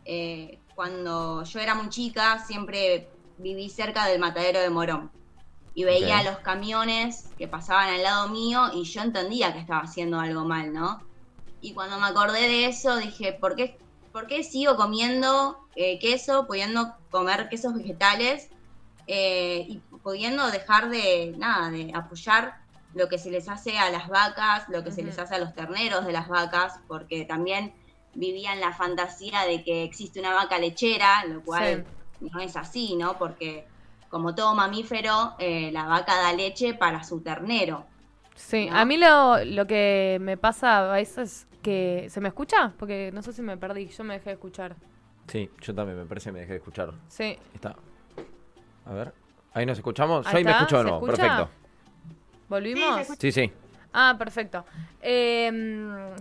eh, 0.04 0.58
cuando 0.74 1.42
yo 1.44 1.60
era 1.60 1.74
muy 1.74 1.88
chica, 1.88 2.38
siempre 2.46 3.08
viví 3.38 3.68
cerca 3.70 4.06
del 4.06 4.20
matadero 4.20 4.60
de 4.60 4.70
Morón. 4.70 5.10
Y 5.74 5.82
veía 5.84 6.22
los 6.22 6.38
camiones 6.38 7.30
que 7.36 7.48
pasaban 7.48 7.88
al 7.88 8.02
lado 8.02 8.28
mío 8.28 8.70
y 8.74 8.84
yo 8.84 9.02
entendía 9.02 9.52
que 9.52 9.58
estaba 9.58 9.80
haciendo 9.80 10.20
algo 10.20 10.44
mal, 10.44 10.72
¿no? 10.72 11.02
Y 11.64 11.72
cuando 11.72 11.98
me 11.98 12.06
acordé 12.06 12.42
de 12.42 12.66
eso, 12.66 12.98
dije, 12.98 13.32
¿por 13.32 13.56
qué, 13.56 13.78
por 14.12 14.26
qué 14.26 14.44
sigo 14.44 14.76
comiendo 14.76 15.66
eh, 15.76 15.98
queso, 15.98 16.46
pudiendo 16.46 16.94
comer 17.10 17.48
quesos 17.48 17.72
vegetales 17.72 18.50
eh, 19.06 19.64
y 19.66 19.78
pudiendo 20.02 20.50
dejar 20.50 20.90
de, 20.90 21.34
nada, 21.38 21.70
de 21.70 21.90
apoyar 21.94 22.56
lo 22.92 23.08
que 23.08 23.16
se 23.16 23.30
les 23.30 23.48
hace 23.48 23.78
a 23.78 23.88
las 23.88 24.08
vacas, 24.08 24.68
lo 24.68 24.84
que 24.84 24.92
se 24.92 25.02
les 25.02 25.18
hace 25.18 25.36
a 25.36 25.38
los 25.38 25.54
terneros 25.54 26.04
de 26.04 26.12
las 26.12 26.28
vacas, 26.28 26.80
porque 26.86 27.24
también 27.24 27.72
vivían 28.12 28.60
la 28.60 28.74
fantasía 28.74 29.46
de 29.46 29.64
que 29.64 29.84
existe 29.84 30.20
una 30.20 30.34
vaca 30.34 30.58
lechera, 30.58 31.24
lo 31.24 31.40
cual 31.40 31.86
no 32.20 32.40
es 32.40 32.56
así, 32.56 32.94
¿no? 32.94 33.16
Porque 33.16 33.66
como 34.10 34.34
todo 34.34 34.54
mamífero, 34.54 35.34
eh, 35.38 35.70
la 35.72 35.84
vaca 35.86 36.14
da 36.14 36.34
leche 36.34 36.74
para 36.74 37.04
su 37.04 37.22
ternero. 37.22 37.86
Sí, 38.34 38.66
¿no? 38.68 38.76
a 38.76 38.84
mí 38.84 38.98
lo, 38.98 39.42
lo 39.46 39.66
que 39.66 40.18
me 40.20 40.36
pasa 40.36 40.90
a 40.90 40.92
veces 40.92 41.46
es 41.52 41.53
que... 41.64 42.06
¿Se 42.10 42.20
me 42.20 42.28
escucha? 42.28 42.72
Porque 42.78 43.10
no 43.12 43.22
sé 43.22 43.32
si 43.32 43.42
me 43.42 43.56
perdí, 43.56 43.88
yo 43.88 44.04
me 44.04 44.14
dejé 44.14 44.30
de 44.30 44.34
escuchar. 44.34 44.76
Sí, 45.26 45.50
yo 45.60 45.74
también 45.74 45.98
me 45.98 46.04
parece 46.04 46.28
que 46.28 46.32
me 46.34 46.40
dejé 46.40 46.52
de 46.52 46.58
escuchar. 46.58 46.92
Sí. 47.08 47.36
Está. 47.54 47.74
A 48.86 48.92
ver. 48.92 49.12
Ahí 49.52 49.64
nos 49.66 49.78
escuchamos. 49.78 50.24
Yo 50.26 50.36
Ahí 50.36 50.44
me 50.44 50.50
escucho 50.52 50.76
de 50.76 50.82
¿se 50.84 50.88
nuevo. 50.90 51.06
escucha? 51.06 51.22
Perfecto. 51.22 51.50
¿Volvimos? 52.48 53.06
Sí, 53.18 53.32
sí. 53.32 53.52
Ah, 53.96 54.16
perfecto. 54.18 54.64
Eh, 55.00 55.52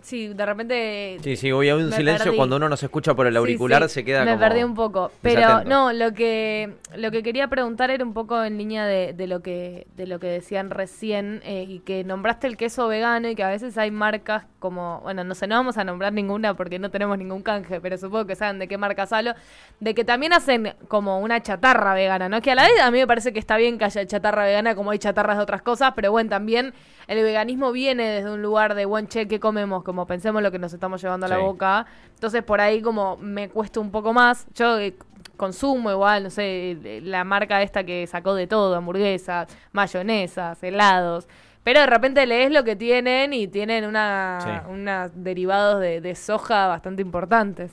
sí, 0.01 0.27
de 0.27 0.45
repente... 0.45 1.17
Sí, 1.23 1.35
sí, 1.37 1.51
hoy 1.51 1.69
hay 1.69 1.81
un 1.81 1.91
silencio 1.91 2.25
perdí. 2.25 2.37
cuando 2.37 2.57
uno 2.57 2.69
no 2.69 2.77
se 2.77 2.85
escucha 2.85 3.13
por 3.15 3.25
el 3.25 3.35
auricular, 3.35 3.81
Sí, 3.83 3.87
sí, 3.87 3.93
se 3.95 4.05
queda 4.05 4.25
me 4.25 4.31
como 4.31 4.39
perdí 4.41 4.63
un 4.63 4.75
poco 4.75 5.09
pero 5.21 5.39
desatento. 5.41 5.69
no 5.69 5.93
lo 5.93 6.13
que 6.13 6.73
lo 6.95 7.09
que 7.09 7.23
quería 7.23 7.47
preguntar 7.47 7.89
era 7.91 8.03
un 8.03 8.13
poco 8.13 8.43
en 8.43 8.57
línea 8.57 8.85
de, 8.85 9.13
de 9.13 9.25
lo 9.27 9.41
que 9.41 9.87
de 9.95 10.05
lo 10.05 10.19
que 10.19 10.27
decían 10.27 10.69
recién 10.69 11.41
eh, 11.45 11.65
y 11.67 11.79
que 11.79 12.03
nombraste 12.03 12.45
el 12.45 12.57
queso 12.57 12.87
vegano 12.89 13.29
y 13.29 13.35
que 13.35 13.43
a 13.43 13.47
veces 13.49 13.77
hay 13.77 13.89
marcas 13.89 14.43
como 14.59 14.99
bueno 15.01 15.23
no 15.23 15.33
sé 15.33 15.47
no 15.47 15.55
vamos 15.55 15.77
a 15.77 15.83
nombrar 15.85 16.11
ninguna 16.11 16.53
porque 16.55 16.77
no 16.77 16.91
tenemos 16.91 17.17
ningún 17.17 17.41
canje 17.41 17.79
pero 17.79 17.97
supongo 17.97 18.25
que 18.27 18.35
saben 18.35 18.59
de 18.59 18.67
qué 18.67 18.77
marcas 18.77 19.13
hablo 19.13 19.33
de 19.79 19.93
que 19.95 20.03
también 20.03 20.33
hacen 20.33 20.73
como 20.89 21.19
una 21.21 21.41
chatarra 21.41 21.93
vegana 21.93 22.27
no 22.29 22.41
que 22.41 22.51
a 22.51 22.55
la 22.55 22.63
vez 22.63 22.79
a 22.81 22.91
mí 22.91 22.99
me 22.99 23.07
parece 23.07 23.31
que 23.31 23.39
está 23.39 23.55
bien 23.57 23.77
que 23.77 23.85
haya 23.85 24.05
chatarra 24.05 24.43
vegana 24.45 24.75
como 24.75 24.91
hay 24.91 24.99
chatarras 24.99 25.37
de 25.37 25.43
otras 25.43 25.61
cosas 25.61 25.93
pero 25.95 26.11
bueno 26.11 26.29
también 26.29 26.73
el 27.07 27.21
veganismo 27.23 27.62
viene 27.71 28.03
desde 28.09 28.31
un 28.31 28.41
lugar 28.41 28.75
de 28.75 28.85
buen 28.85 29.07
che 29.07 29.27
que 29.27 29.39
comemos 29.39 29.83
como 29.83 30.05
pensemos 30.05 30.41
lo 30.41 30.51
que 30.51 30.59
nos 30.59 30.73
estamos 30.73 31.01
llevando 31.01 31.25
a 31.25 31.29
la 31.29 31.37
boca 31.37 31.85
entonces 32.13 32.43
por 32.43 32.59
ahí 32.61 32.81
como 32.81 33.17
me 33.17 33.49
cuesta 33.49 33.79
un 33.79 33.91
poco 33.91 34.13
más. 34.13 34.45
Yo 34.53 34.79
eh, 34.79 34.95
consumo 35.37 35.89
igual, 35.91 36.23
no 36.23 36.29
sé, 36.29 36.71
eh, 36.71 37.01
la 37.03 37.23
marca 37.23 37.61
esta 37.61 37.83
que 37.83 38.05
sacó 38.07 38.33
de 38.35 38.47
todo, 38.47 38.75
hamburguesas, 38.75 39.47
mayonesas, 39.71 40.61
helados. 40.63 41.27
Pero 41.63 41.79
de 41.79 41.85
repente 41.87 42.25
lees 42.25 42.51
lo 42.51 42.63
que 42.63 42.75
tienen 42.75 43.33
y 43.33 43.47
tienen 43.47 43.85
una, 43.85 44.39
Sí. 44.41 44.71
unas 44.71 45.11
derivados 45.23 45.79
de, 45.81 46.01
de 46.01 46.15
soja 46.15 46.67
bastante 46.67 47.01
importantes. 47.01 47.71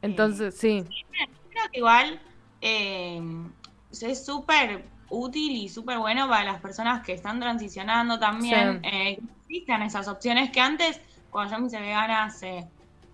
Entonces, 0.00 0.56
sí. 0.56 0.84
Creo 1.50 1.68
que 1.70 1.78
igual 1.78 2.20
eh, 2.60 3.20
es 4.00 4.24
súper 4.24 4.84
útil 5.12 5.52
y 5.52 5.68
súper 5.68 5.98
bueno 5.98 6.26
para 6.28 6.44
las 6.44 6.60
personas 6.60 7.04
que 7.04 7.12
están 7.12 7.38
transicionando 7.38 8.18
también. 8.18 8.80
Sí. 8.82 8.88
Eh, 8.90 9.16
que 9.16 9.22
existan 9.56 9.82
esas 9.82 10.08
opciones 10.08 10.50
que 10.50 10.60
antes, 10.60 11.00
cuando 11.30 11.54
yo 11.54 11.60
me 11.60 11.66
hice 11.68 11.80
vegana 11.80 12.24
hace 12.24 12.66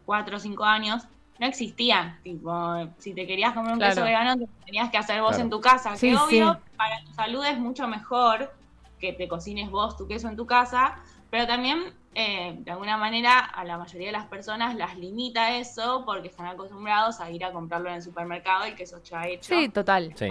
cuatro 0.07 0.37
o 0.37 0.41
cinco 0.41 0.65
años, 0.65 1.03
no 1.41 1.47
existían. 1.47 2.19
Tipo, 2.23 2.89
si 2.99 3.15
te 3.15 3.27
querías 3.27 3.53
comer 3.53 3.73
un 3.73 3.79
Claro. 3.79 3.95
queso 3.95 4.05
vegano, 4.05 4.37
te 4.37 4.47
tenías 4.65 4.91
que 4.91 4.99
hacer 4.99 5.21
vos 5.21 5.31
Claro. 5.31 5.45
en 5.45 5.51
tu 5.51 5.61
casa. 5.61 5.97
Sí, 5.97 6.11
que 6.11 6.17
obvio, 6.17 6.55
sí. 6.55 6.61
para 6.77 7.03
tu 7.05 7.13
salud 7.13 7.45
es 7.45 7.59
mucho 7.59 7.87
mejor 7.89 8.53
que 9.01 9.13
te 9.13 9.29
cocines 9.29 9.71
vos 9.71 9.97
tu 9.97 10.07
queso 10.07 10.29
en 10.29 10.37
tu 10.37 10.47
casa, 10.47 10.97
pero 11.31 11.47
también 11.47 11.79
eh, 12.15 12.57
de 12.61 12.71
alguna 12.73 12.97
manera 12.97 13.39
a 13.39 13.65
la 13.65 13.77
mayoría 13.79 14.07
de 14.09 14.13
las 14.13 14.27
personas 14.27 14.75
las 14.75 14.97
limita 14.99 15.57
eso 15.57 16.03
porque 16.05 16.29
están 16.29 16.47
acostumbrados 16.47 17.21
a 17.21 17.31
ir 17.31 17.45
a 17.45 17.53
comprarlo 17.53 17.89
en 17.91 17.97
el 17.97 18.03
supermercado 18.03 18.65
el 18.65 18.75
queso 18.75 19.01
ya 19.05 19.27
hecho. 19.27 19.55
Sí, 19.55 19.69
total. 19.69 20.13
Sí. 20.17 20.29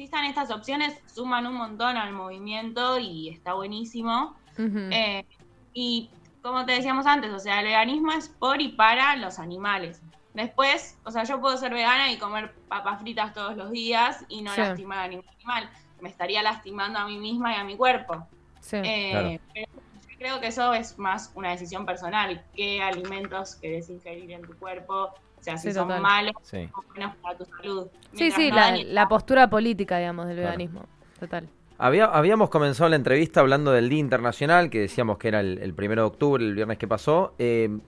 Existan 0.00 0.24
estas 0.24 0.50
opciones, 0.50 0.98
suman 1.14 1.46
un 1.46 1.56
montón 1.56 1.98
al 1.98 2.14
movimiento 2.14 2.98
y 2.98 3.28
está 3.28 3.52
buenísimo. 3.52 4.34
Eh, 4.56 5.26
y 5.74 6.08
como 6.40 6.64
te 6.64 6.72
decíamos 6.72 7.04
antes, 7.04 7.30
o 7.34 7.38
sea, 7.38 7.58
el 7.60 7.66
veganismo 7.66 8.10
es 8.12 8.30
por 8.30 8.62
y 8.62 8.68
para 8.68 9.16
los 9.16 9.38
animales. 9.38 10.00
Después, 10.32 10.96
o 11.04 11.10
sea, 11.10 11.24
yo 11.24 11.38
puedo 11.38 11.54
ser 11.58 11.74
vegana 11.74 12.10
y 12.10 12.16
comer 12.16 12.54
papas 12.66 12.98
fritas 13.02 13.34
todos 13.34 13.58
los 13.58 13.70
días 13.72 14.24
y 14.30 14.40
no 14.40 14.54
Sí. 14.54 14.62
lastimar 14.62 15.00
a 15.00 15.08
ningún 15.08 15.28
animal. 15.28 15.68
Me 16.00 16.08
estaría 16.08 16.42
lastimando 16.42 16.98
a 16.98 17.04
mí 17.06 17.18
misma 17.18 17.52
y 17.52 17.56
a 17.56 17.64
mi 17.64 17.76
cuerpo. 17.76 18.26
Sí. 18.60 18.76
Eh, 18.82 19.10
Claro. 19.10 19.38
pero 19.52 19.66
yo 20.08 20.18
creo 20.18 20.40
que 20.40 20.46
eso 20.46 20.72
es 20.72 20.98
más 20.98 21.30
una 21.34 21.50
decisión 21.50 21.84
personal. 21.84 22.42
¿Qué 22.56 22.82
alimentos 22.82 23.56
querés 23.56 23.90
ingerir 23.90 24.32
en 24.32 24.40
tu 24.46 24.56
cuerpo? 24.58 25.10
O 25.40 25.42
sea, 25.42 25.56
si 25.56 25.68
Sí, 25.68 25.74
son 25.74 25.88
total. 25.88 26.02
malos 26.02 26.34
Sí. 26.42 26.68
o 26.74 26.82
buenos 26.94 27.16
para 27.16 27.36
tu 27.38 27.44
salud. 27.46 27.86
Sí, 28.12 28.30
sí, 28.30 28.50
no 28.50 28.56
la, 28.56 28.70
dañen- 28.70 28.86
la 28.88 29.08
postura 29.08 29.48
política, 29.48 29.98
digamos, 29.98 30.26
del 30.26 30.36
Claro. 30.36 30.48
veganismo. 30.50 30.84
Total. 31.18 31.48
Había, 31.78 32.04
habíamos 32.06 32.50
comenzado 32.50 32.90
la 32.90 32.96
entrevista 32.96 33.40
hablando 33.40 33.72
del 33.72 33.88
Día 33.88 34.00
Internacional, 34.00 34.68
que 34.68 34.80
decíamos 34.80 35.16
que 35.16 35.28
era 35.28 35.40
el, 35.40 35.58
el 35.62 35.72
primero 35.72 36.02
de 36.02 36.08
octubre, 36.08 36.44
el 36.44 36.54
viernes 36.54 36.76
que 36.76 36.86
pasó. 36.86 37.32
Eh, 37.38 37.78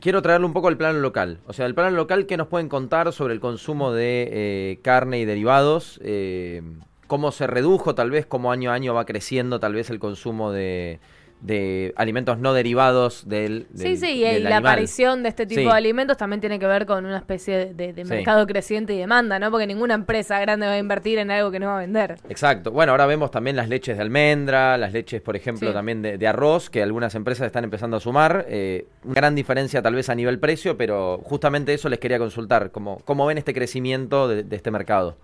quiero 0.00 0.22
traerle 0.22 0.46
un 0.46 0.54
poco 0.54 0.68
al 0.68 0.78
plano 0.78 0.98
local. 1.00 1.40
O 1.46 1.52
sea, 1.52 1.66
el 1.66 1.74
plano 1.74 1.94
local, 1.94 2.24
¿qué 2.24 2.38
nos 2.38 2.46
pueden 2.48 2.70
contar 2.70 3.12
sobre 3.12 3.34
el 3.34 3.40
consumo 3.40 3.92
de 3.92 4.28
eh, 4.32 4.78
carne 4.82 5.18
y 5.18 5.26
derivados? 5.26 6.00
Eh, 6.02 6.62
¿Cómo 7.06 7.30
se 7.32 7.46
redujo, 7.46 7.94
tal 7.94 8.10
vez, 8.10 8.24
cómo 8.26 8.50
año 8.52 8.70
a 8.70 8.74
año 8.74 8.94
va 8.94 9.04
creciendo, 9.04 9.60
tal 9.60 9.74
vez, 9.74 9.90
el 9.90 9.98
consumo 9.98 10.50
de, 10.52 10.98
de 11.40 11.92
alimentos 11.96 12.38
no 12.38 12.52
derivados 12.52 13.28
del, 13.28 13.68
Sí, 13.74 13.82
del- 13.84 13.98
sí, 13.98 14.06
y 14.10 14.20
del 14.24 14.42
la 14.44 14.56
animal? 14.56 14.72
aparición 14.72 15.22
de 15.22 15.28
este 15.28 15.46
tipo 15.46 15.60
Sí. 15.60 15.66
de 15.66 15.72
alimentos 15.72 16.16
también 16.16 16.40
tiene 16.40 16.58
que 16.58 16.66
ver 16.66 16.84
con 16.84 17.06
una 17.06 17.16
especie 17.16 17.74
de, 17.74 17.94
Sí. 17.94 18.04
mercado 18.04 18.44
creciente 18.46 18.92
y 18.94 18.98
demanda, 18.98 19.38
¿no? 19.38 19.50
Porque 19.52 19.66
ninguna 19.66 19.94
empresa 19.94 20.40
grande 20.40 20.66
va 20.66 20.72
a 20.72 20.78
invertir 20.78 21.18
en 21.18 21.30
algo 21.30 21.50
que 21.52 21.60
no 21.60 21.66
va 21.66 21.76
a 21.76 21.80
vender. 21.80 22.16
Exacto. 22.28 22.72
Bueno, 22.72 22.90
ahora 22.92 23.06
vemos 23.06 23.30
también 23.30 23.54
las 23.54 23.68
leches 23.68 23.96
de 23.96 24.02
almendra, 24.02 24.76
las 24.78 24.92
leches, 24.92 25.20
por 25.22 25.36
ejemplo, 25.36 25.68
Sí. 25.68 25.74
también 25.74 26.02
de, 26.02 26.18
de 26.18 26.26
arroz, 26.26 26.70
que 26.70 26.82
algunas 26.82 27.14
empresas 27.14 27.46
están 27.46 27.62
empezando 27.64 27.96
a 27.96 28.00
sumar. 28.00 28.44
Eh, 28.48 28.86
una 29.04 29.14
gran 29.14 29.34
diferencia 29.36 29.80
tal 29.80 29.94
vez 29.94 30.08
a 30.08 30.14
nivel 30.16 30.40
precio, 30.40 30.76
pero 30.76 31.20
justamente 31.24 31.72
eso 31.72 31.88
les 31.88 32.00
quería 32.00 32.18
consultar. 32.18 32.72
¿Cómo, 32.72 32.98
cómo 33.04 33.26
ven 33.26 33.38
este 33.38 33.54
crecimiento 33.54 34.26
de, 34.26 34.42
de 34.42 34.56
este 34.56 34.70
mercado? 34.72 35.16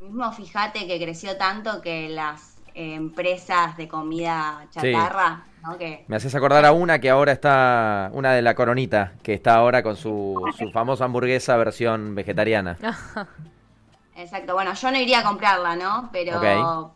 Mismo 0.00 0.30
fíjate 0.32 0.86
que 0.86 1.00
creció 1.00 1.36
tanto 1.36 1.80
que 1.80 2.08
las 2.08 2.51
eh, 2.74 2.94
empresas 2.94 3.76
de 3.76 3.88
comida 3.88 4.66
chatarra, 4.70 5.44
¿no? 5.62 5.78
Que 5.78 6.04
Me 6.08 6.16
haces 6.16 6.34
acordar 6.34 6.64
a 6.64 6.72
una 6.72 6.98
que 7.00 7.10
ahora 7.10 7.32
está, 7.32 8.10
una 8.12 8.32
de 8.32 8.42
la 8.42 8.54
coronita, 8.54 9.12
que 9.22 9.34
está 9.34 9.54
ahora 9.56 9.82
con 9.82 9.96
su, 9.96 10.40
su 10.58 10.70
famosa 10.70 11.04
hamburguesa 11.04 11.56
versión 11.56 12.14
vegetariana. 12.14 12.78
Exacto, 14.16 14.54
bueno, 14.54 14.74
yo 14.74 14.90
no 14.90 14.98
iría 14.98 15.20
a 15.20 15.24
comprarla, 15.24 15.74
¿no? 15.76 16.10
Pero 16.12 16.94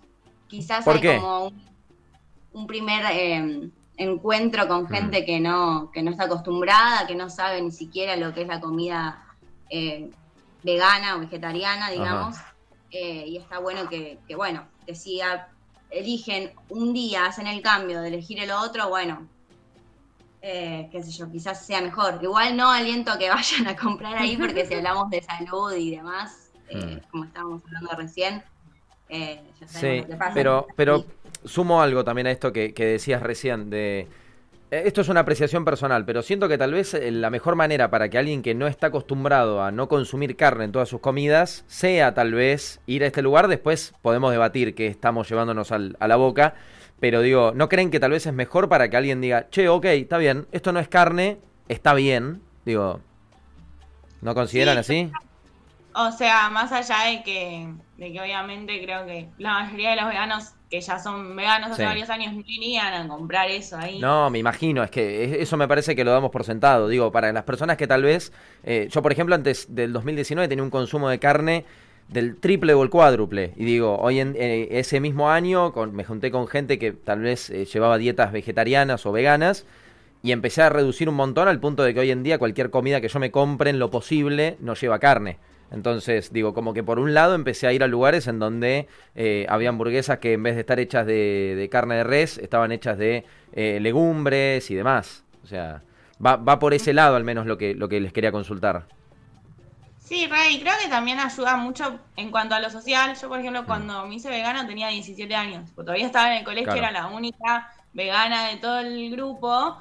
quizás 0.48 0.84
¿Por 0.84 0.96
hay 0.96 1.00
qué? 1.00 1.16
como 1.16 1.46
un, 1.46 1.62
un 2.52 2.66
primer 2.66 3.02
eh, 3.10 3.70
encuentro 3.96 4.68
con 4.68 4.86
gente 4.86 5.24
que 5.24 5.40
no 5.40 5.90
que 5.92 6.02
no 6.02 6.10
está 6.10 6.24
acostumbrada, 6.24 7.06
que 7.06 7.14
no 7.14 7.30
sabe 7.30 7.62
ni 7.62 7.72
siquiera 7.72 8.16
lo 8.16 8.34
que 8.34 8.42
es 8.42 8.48
la 8.48 8.60
comida 8.60 9.24
eh, 9.70 10.10
vegana 10.62 11.16
o 11.16 11.20
vegetariana, 11.20 11.90
digamos. 11.90 12.36
Eh, 12.90 13.24
y 13.26 13.36
está 13.38 13.58
bueno 13.58 13.88
que, 13.88 14.18
que, 14.28 14.36
bueno, 14.36 14.64
que 14.86 14.94
si 14.94 15.20
a- 15.20 15.48
eligen 15.90 16.52
un 16.68 16.92
día, 16.92 17.26
hacen 17.26 17.46
el 17.46 17.62
cambio 17.62 18.00
de 18.00 18.08
elegir 18.08 18.40
el 18.40 18.50
otro, 18.50 18.88
bueno, 18.88 19.26
eh, 20.42 20.88
qué 20.92 21.02
sé 21.02 21.10
yo, 21.10 21.30
quizás 21.30 21.64
sea 21.66 21.80
mejor. 21.80 22.18
Igual 22.22 22.56
no 22.56 22.70
aliento 22.70 23.12
a 23.12 23.18
que 23.18 23.28
vayan 23.30 23.66
a 23.68 23.76
comprar 23.76 24.16
ahí 24.16 24.36
porque 24.36 24.66
si 24.66 24.74
hablamos 24.74 25.10
de 25.10 25.22
salud 25.22 25.72
y 25.74 25.96
demás, 25.96 26.50
eh, 26.68 27.00
como 27.10 27.24
estábamos 27.24 27.62
hablando 27.66 27.90
recién, 27.96 28.42
eh, 29.08 29.42
ya 29.60 29.68
sabemos 29.68 29.96
Sí, 29.96 30.00
lo 30.02 30.06
que 30.08 30.16
pasa. 30.16 30.34
pero, 30.34 30.66
pero 30.76 31.04
sumo 31.44 31.80
algo 31.80 32.04
también 32.04 32.26
a 32.26 32.30
esto 32.30 32.52
que, 32.52 32.74
que 32.74 32.84
decías 32.86 33.22
recién 33.22 33.70
de... 33.70 34.08
eh, 34.70 34.82
Esto 34.86 35.00
es 35.00 35.08
una 35.08 35.20
apreciación 35.20 35.64
personal, 35.64 36.04
pero 36.04 36.22
siento 36.22 36.48
que 36.48 36.58
tal 36.58 36.72
vez 36.72 36.94
eh, 36.94 37.10
la 37.10 37.30
mejor 37.30 37.56
manera 37.56 37.90
para 37.90 38.08
que 38.08 38.18
alguien 38.18 38.42
que 38.42 38.54
no 38.54 38.66
está 38.66 38.88
acostumbrado 38.88 39.62
a 39.62 39.70
no 39.70 39.88
consumir 39.88 40.36
carne 40.36 40.64
en 40.64 40.72
todas 40.72 40.88
sus 40.88 41.00
comidas 41.00 41.64
sea 41.66 42.14
tal 42.14 42.32
vez 42.34 42.80
ir 42.86 43.04
a 43.04 43.06
este 43.06 43.22
lugar. 43.22 43.48
Después 43.48 43.94
podemos 44.02 44.30
debatir 44.32 44.74
qué 44.74 44.86
estamos 44.86 45.28
llevándonos 45.28 45.72
al- 45.72 45.96
a 46.00 46.08
la 46.08 46.16
boca. 46.16 46.54
Pero 46.98 47.20
digo, 47.20 47.52
¿no 47.54 47.68
creen 47.68 47.90
que 47.90 48.00
tal 48.00 48.12
vez 48.12 48.26
es 48.26 48.32
mejor 48.32 48.68
para 48.70 48.88
que 48.88 48.96
alguien 48.96 49.20
diga, 49.20 49.48
che, 49.50 49.68
ok, 49.68 49.84
está 49.86 50.16
bien, 50.16 50.46
esto 50.50 50.72
no 50.72 50.80
es 50.80 50.88
carne, 50.88 51.38
está 51.68 51.92
bien? 51.92 52.40
Digo, 52.64 53.00
¿no 54.22 54.34
consideran 54.34 54.82
Sí, 54.84 55.10
así? 55.10 55.12
O 55.98 56.12
sea, 56.12 56.50
más 56.50 56.72
allá 56.72 57.10
de 57.10 57.22
que, 57.22 57.68
de 57.96 58.12
que 58.12 58.20
obviamente 58.20 58.82
creo 58.82 59.06
que 59.06 59.28
la 59.38 59.62
mayoría 59.64 59.90
de 59.90 59.96
los 59.96 60.08
veganos 60.08 60.52
que 60.70 60.80
ya 60.80 60.98
son 60.98 61.34
veganos 61.36 61.70
hace 61.70 61.82
Sí. 61.82 61.86
varios 61.86 62.10
años 62.10 62.34
no 62.34 62.42
irían 62.44 62.92
a 62.92 63.08
comprar 63.08 63.48
eso 63.50 63.78
ahí. 63.78 63.98
No, 64.00 64.28
me 64.28 64.38
imagino, 64.38 64.82
es 64.82 64.90
que 64.90 65.24
es- 65.24 65.32
eso 65.42 65.56
me 65.56 65.66
parece 65.68 65.94
que 65.96 66.04
lo 66.04 66.10
damos 66.10 66.30
por 66.30 66.44
sentado. 66.44 66.88
Digo, 66.88 67.10
para 67.12 67.32
las 67.32 67.44
personas 67.44 67.76
que 67.76 67.86
tal 67.86 68.02
vez, 68.02 68.32
eh, 68.64 68.88
yo 68.90 69.00
por 69.00 69.12
ejemplo 69.12 69.34
antes 69.34 69.74
del 69.74 69.92
2019 69.92 70.48
tenía 70.48 70.64
un 70.64 70.70
consumo 70.70 71.08
de 71.08 71.18
carne 71.18 71.64
del 72.08 72.36
triple 72.36 72.74
o 72.74 72.82
el 72.82 72.90
cuádruple. 72.90 73.52
Y 73.56 73.64
digo, 73.64 73.96
hoy 73.98 74.20
en 74.20 74.34
eh, 74.36 74.68
ese 74.72 75.00
mismo 75.00 75.30
año 75.30 75.72
con- 75.72 75.94
me 75.94 76.04
junté 76.04 76.30
con 76.30 76.46
gente 76.46 76.78
que 76.78 76.92
tal 76.92 77.20
vez 77.20 77.48
eh, 77.50 77.64
llevaba 77.64 77.96
dietas 77.96 78.32
vegetarianas 78.32 79.06
o 79.06 79.12
veganas 79.12 79.64
y 80.22 80.32
empecé 80.32 80.62
a 80.62 80.68
reducir 80.68 81.08
un 81.08 81.14
montón 81.14 81.48
al 81.48 81.58
punto 81.60 81.84
de 81.84 81.94
que 81.94 82.00
hoy 82.00 82.10
en 82.10 82.22
día 82.22 82.38
cualquier 82.38 82.70
comida 82.70 83.00
que 83.00 83.08
yo 83.08 83.18
me 83.18 83.30
compre 83.30 83.70
en 83.70 83.78
lo 83.78 83.90
posible 83.90 84.56
no 84.60 84.74
lleva 84.74 84.98
carne. 84.98 85.38
Entonces, 85.70 86.32
digo, 86.32 86.54
como 86.54 86.72
que 86.74 86.82
por 86.84 86.98
un 86.98 87.12
lado 87.14 87.34
empecé 87.34 87.66
a 87.66 87.72
ir 87.72 87.82
a 87.82 87.86
lugares 87.88 88.26
en 88.28 88.38
donde 88.38 88.88
eh, 89.14 89.46
había 89.48 89.68
hamburguesas 89.70 90.18
que 90.18 90.34
en 90.34 90.42
vez 90.42 90.54
de 90.54 90.60
estar 90.60 90.78
hechas 90.78 91.06
de, 91.06 91.54
de 91.56 91.68
carne 91.68 91.96
de 91.96 92.04
res, 92.04 92.38
estaban 92.38 92.70
hechas 92.72 92.98
de 92.98 93.24
eh, 93.52 93.78
legumbres 93.80 94.70
y 94.70 94.74
demás. 94.74 95.24
O 95.42 95.46
sea, 95.46 95.82
va, 96.24 96.36
va 96.36 96.58
por 96.58 96.72
ese 96.74 96.92
lado 96.94 97.16
al 97.16 97.24
menos 97.24 97.46
lo 97.46 97.58
que, 97.58 97.74
lo 97.74 97.88
que 97.88 98.00
les 98.00 98.12
quería 98.12 98.32
consultar. 98.32 98.86
Sí, 99.98 100.26
Rey, 100.28 100.60
creo 100.60 100.74
que 100.80 100.88
también 100.88 101.18
ayuda 101.18 101.56
mucho 101.56 101.98
en 102.16 102.30
cuanto 102.30 102.54
a 102.54 102.60
lo 102.60 102.70
social. 102.70 103.16
Yo, 103.20 103.28
por 103.28 103.40
ejemplo, 103.40 103.62
Mm. 103.62 103.66
cuando 103.66 104.06
me 104.06 104.14
hice 104.14 104.28
vegana 104.30 104.66
tenía 104.66 104.88
17 104.88 105.34
años. 105.34 105.68
Todavía 105.74 106.06
estaba 106.06 106.30
en 106.32 106.38
el 106.38 106.44
colegio, 106.44 106.64
Claro. 106.64 106.78
era 106.78 106.92
la 106.92 107.06
única 107.08 107.72
vegana 107.92 108.48
de 108.48 108.56
todo 108.58 108.78
el 108.80 109.10
grupo. 109.10 109.78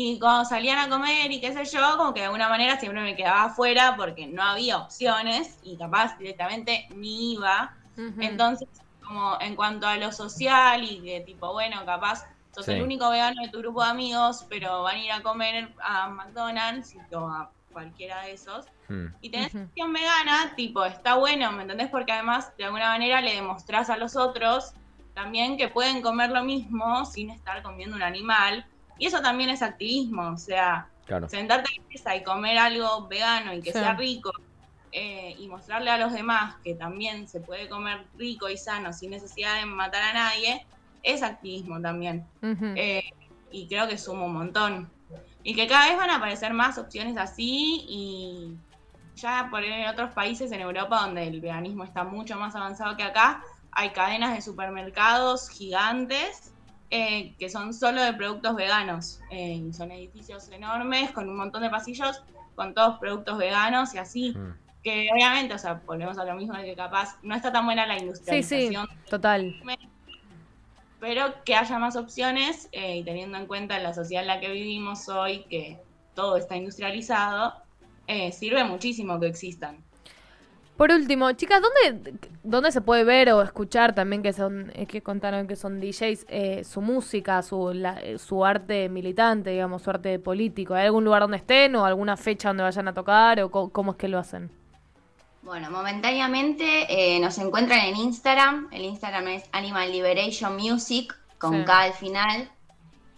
Y 0.00 0.16
cuando 0.20 0.44
salían 0.44 0.78
a 0.78 0.88
comer 0.88 1.32
y 1.32 1.40
qué 1.40 1.52
sé 1.52 1.64
yo, 1.64 1.96
como 1.96 2.14
que 2.14 2.20
de 2.20 2.26
alguna 2.26 2.48
manera 2.48 2.78
siempre 2.78 3.02
me 3.02 3.16
quedaba 3.16 3.46
afuera 3.46 3.94
porque 3.96 4.28
no 4.28 4.44
había 4.44 4.78
opciones 4.78 5.58
y 5.60 5.76
capaz 5.76 6.16
directamente 6.18 6.86
ni 6.90 7.32
iba. 7.32 7.72
Entonces, 8.20 8.68
como 9.04 9.36
en 9.40 9.56
cuanto 9.56 9.88
a 9.88 9.96
lo 9.96 10.12
social 10.12 10.84
y 10.84 11.04
de 11.04 11.22
tipo, 11.22 11.52
bueno, 11.52 11.84
capaz 11.84 12.22
sos 12.54 12.66
Sí. 12.66 12.72
el 12.74 12.82
único 12.82 13.10
vegano 13.10 13.42
de 13.42 13.48
tu 13.48 13.58
grupo 13.58 13.82
de 13.82 13.90
amigos, 13.90 14.46
pero 14.48 14.84
van 14.84 14.94
a 14.98 15.04
ir 15.04 15.10
a 15.10 15.20
comer 15.20 15.74
a 15.82 16.08
McDonald's 16.10 16.94
o 17.12 17.28
a 17.28 17.52
cualquiera 17.72 18.22
de 18.22 18.34
esos. 18.34 18.66
Mm. 18.88 19.06
Y 19.20 19.30
tenés 19.32 19.52
Ujú. 19.52 19.64
opción 19.64 19.92
vegana, 19.92 20.54
tipo, 20.54 20.84
está 20.84 21.16
bueno, 21.16 21.50
¿me 21.50 21.62
entendés? 21.62 21.88
Porque 21.90 22.12
además, 22.12 22.56
de 22.56 22.66
alguna 22.66 22.90
manera, 22.90 23.20
le 23.20 23.34
demostrás 23.34 23.90
a 23.90 23.96
los 23.96 24.14
otros 24.14 24.74
también 25.12 25.56
que 25.56 25.66
pueden 25.66 26.02
comer 26.02 26.30
lo 26.30 26.44
mismo 26.44 27.04
sin 27.04 27.30
estar 27.30 27.64
comiendo 27.64 27.96
un 27.96 28.02
animal. 28.04 28.64
Y 28.98 29.06
eso 29.06 29.20
también 29.22 29.50
es 29.50 29.62
activismo, 29.62 30.30
o 30.32 30.36
sea, 30.36 30.90
Claro. 31.06 31.28
sentarte 31.28 31.70
en 31.74 31.82
la 31.82 31.88
mesa 31.94 32.16
y 32.16 32.22
comer 32.24 32.58
algo 32.58 33.08
vegano 33.08 33.54
y 33.54 33.62
que 33.62 33.72
Sí. 33.72 33.78
sea 33.78 33.94
rico 33.94 34.30
eh, 34.90 35.34
y 35.38 35.48
mostrarle 35.48 35.90
a 35.90 35.98
los 35.98 36.12
demás 36.12 36.56
que 36.64 36.74
también 36.74 37.28
se 37.28 37.40
puede 37.40 37.68
comer 37.68 38.06
rico 38.14 38.48
y 38.48 38.56
sano 38.56 38.92
sin 38.92 39.10
necesidad 39.10 39.56
de 39.60 39.66
matar 39.66 40.02
a 40.02 40.12
nadie, 40.14 40.66
es 41.02 41.22
activismo 41.22 41.80
también. 41.80 42.26
Eh, 42.74 43.02
y 43.50 43.68
creo 43.68 43.86
que 43.86 43.98
suma 43.98 44.24
un 44.24 44.34
montón. 44.34 44.92
Y 45.42 45.54
que 45.54 45.66
cada 45.66 45.88
vez 45.88 45.96
van 45.96 46.10
a 46.10 46.16
aparecer 46.16 46.52
más 46.52 46.78
opciones 46.78 47.16
así 47.16 47.84
y 47.88 48.56
ya 49.14 49.48
por 49.50 49.64
en 49.64 49.88
otros 49.88 50.12
países 50.12 50.52
en 50.52 50.60
Europa 50.60 51.00
donde 51.00 51.26
el 51.26 51.40
veganismo 51.40 51.84
está 51.84 52.04
mucho 52.04 52.36
más 52.36 52.54
avanzado 52.54 52.96
que 52.96 53.02
acá, 53.02 53.42
hay 53.72 53.90
cadenas 53.90 54.34
de 54.34 54.42
supermercados 54.42 55.48
gigantes 55.50 56.54
eh, 56.90 57.34
que 57.38 57.48
son 57.50 57.74
solo 57.74 58.02
de 58.02 58.12
productos 58.14 58.54
veganos. 58.56 59.20
Eh, 59.30 59.54
y 59.68 59.72
son 59.72 59.90
edificios 59.90 60.48
enormes 60.50 61.10
con 61.12 61.28
un 61.28 61.36
montón 61.36 61.62
de 61.62 61.70
pasillos 61.70 62.22
con 62.54 62.74
todos 62.74 62.98
productos 62.98 63.38
veganos 63.38 63.94
y 63.94 63.98
así. 63.98 64.30
Mm. 64.32 64.54
Que 64.82 65.08
obviamente, 65.12 65.54
o 65.54 65.58
sea, 65.58 65.82
volvemos 65.86 66.18
a 66.18 66.24
lo 66.24 66.34
mismo 66.34 66.54
de 66.56 66.64
que 66.64 66.74
capaz 66.76 67.18
no 67.22 67.34
está 67.34 67.52
tan 67.52 67.64
buena 67.64 67.84
la 67.86 67.94
Sí, 67.94 68.00
sí, 68.00 68.04
industrialización 68.06 68.86
total. 69.10 69.54
pero 71.00 71.34
que 71.44 71.54
haya 71.54 71.78
más 71.78 71.94
opciones 71.96 72.68
eh, 72.72 72.98
y 72.98 73.04
teniendo 73.04 73.38
en 73.38 73.46
cuenta 73.46 73.78
la 73.78 73.94
sociedad 73.94 74.22
en 74.22 74.28
la 74.28 74.40
que 74.40 74.50
vivimos 74.50 75.08
hoy, 75.08 75.44
que 75.50 75.78
todo 76.14 76.36
está 76.36 76.56
industrializado, 76.56 77.54
eh, 78.06 78.32
sirve 78.32 78.64
muchísimo 78.64 79.20
que 79.20 79.26
existan. 79.28 79.84
Por 80.78 80.92
último, 80.92 81.32
chicas, 81.32 81.60
¿dónde, 81.60 82.14
¿dónde 82.44 82.72
se 82.72 82.80
puede 82.80 83.04
ver 83.04 83.30
o 83.32 83.42
escuchar 83.42 83.94
también 83.94 84.22
que 84.22 84.32
son, 84.32 84.70
eh, 84.74 84.86
que 84.86 85.02
contaron 85.02 85.46
que 85.48 85.56
son 85.56 85.80
DJs, 85.80 86.24
eh, 86.28 86.62
su 86.64 86.80
música, 86.80 87.42
su, 87.42 87.72
la- 87.74 88.00
eh, 88.00 88.16
su 88.18 88.44
arte 88.44 88.88
militante, 88.88 89.50
digamos, 89.50 89.82
su 89.82 89.90
arte 89.90 90.18
político? 90.20 90.74
¿Hay 90.74 90.86
algún 90.86 91.04
lugar 91.04 91.22
donde 91.22 91.38
estén 91.38 91.74
o 91.76 91.84
alguna 91.84 92.16
fecha 92.16 92.48
donde 92.50 92.62
vayan 92.62 92.88
a 92.88 92.94
tocar 92.94 93.40
o 93.42 93.50
cómo 93.50 93.92
es 93.92 93.96
que 93.98 94.08
lo 94.08 94.18
hacen? 94.18 94.50
Bueno, 95.42 95.70
momentáneamente 95.70 96.86
eh, 96.88 97.20
nos 97.20 97.38
encuentran 97.38 97.80
en 97.80 97.96
Instagram. 97.96 98.68
El 98.72 98.82
Instagram 98.84 99.28
es 99.28 99.44
Animal 99.52 99.90
Liberation 99.92 100.56
Music, 100.56 101.14
con 101.38 101.52
Sí. 101.60 101.64
K 101.64 101.80
al 101.80 101.92
final. 101.94 102.50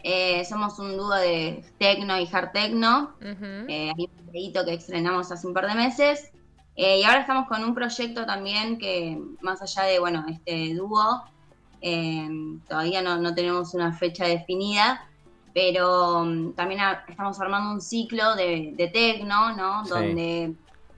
Eh, 0.02 0.44
somos 0.46 0.78
un 0.78 0.96
dúo 0.96 1.14
de 1.14 1.64
techno 1.78 2.18
y 2.18 2.28
hard 2.32 2.52
techno. 2.52 3.16
Hay 3.20 3.92
un 3.98 4.26
videíto 4.32 4.64
que 4.64 4.74
estrenamos 4.74 5.30
hace 5.32 5.46
un 5.46 5.54
par 5.54 5.66
de 5.66 5.74
meses. 5.74 6.30
Eh, 6.82 7.00
y 7.00 7.04
ahora 7.04 7.20
estamos 7.20 7.46
con 7.46 7.62
un 7.62 7.75
proyecto 7.75 8.25
también 8.25 8.78
que, 8.78 9.20
más 9.42 9.60
allá 9.60 9.82
de, 9.82 9.99
bueno, 9.99 10.25
este 10.30 10.72
dúo, 10.75 11.22
eh, 11.82 12.26
todavía 12.66 13.02
no, 13.02 13.18
no 13.18 13.34
tenemos 13.34 13.75
una 13.75 13.92
fecha 13.92 14.25
definida, 14.25 15.06
pero 15.52 16.25
mm, 16.25 16.52
también 16.54 16.80
a- 16.80 17.04
estamos 17.06 17.38
armando 17.38 17.70
un 17.72 17.82
ciclo 17.82 18.34
de, 18.34 18.72
de 18.76 18.88
tecno, 18.88 19.54
¿no? 19.54 19.84
Sí. 19.84 19.90
Donde 19.90 20.54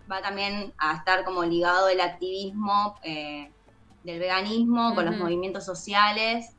va 0.09 0.23
también 0.23 0.73
a 0.79 0.95
estar 0.99 1.25
como 1.25 1.43
ligado 1.43 1.89
el 1.89 2.01
activismo 2.01 2.97
eh, 3.03 3.51
del 4.05 4.21
veganismo 4.21 4.95
con 4.95 5.07
los 5.07 5.17
movimientos 5.17 5.65
sociales. 5.65 6.55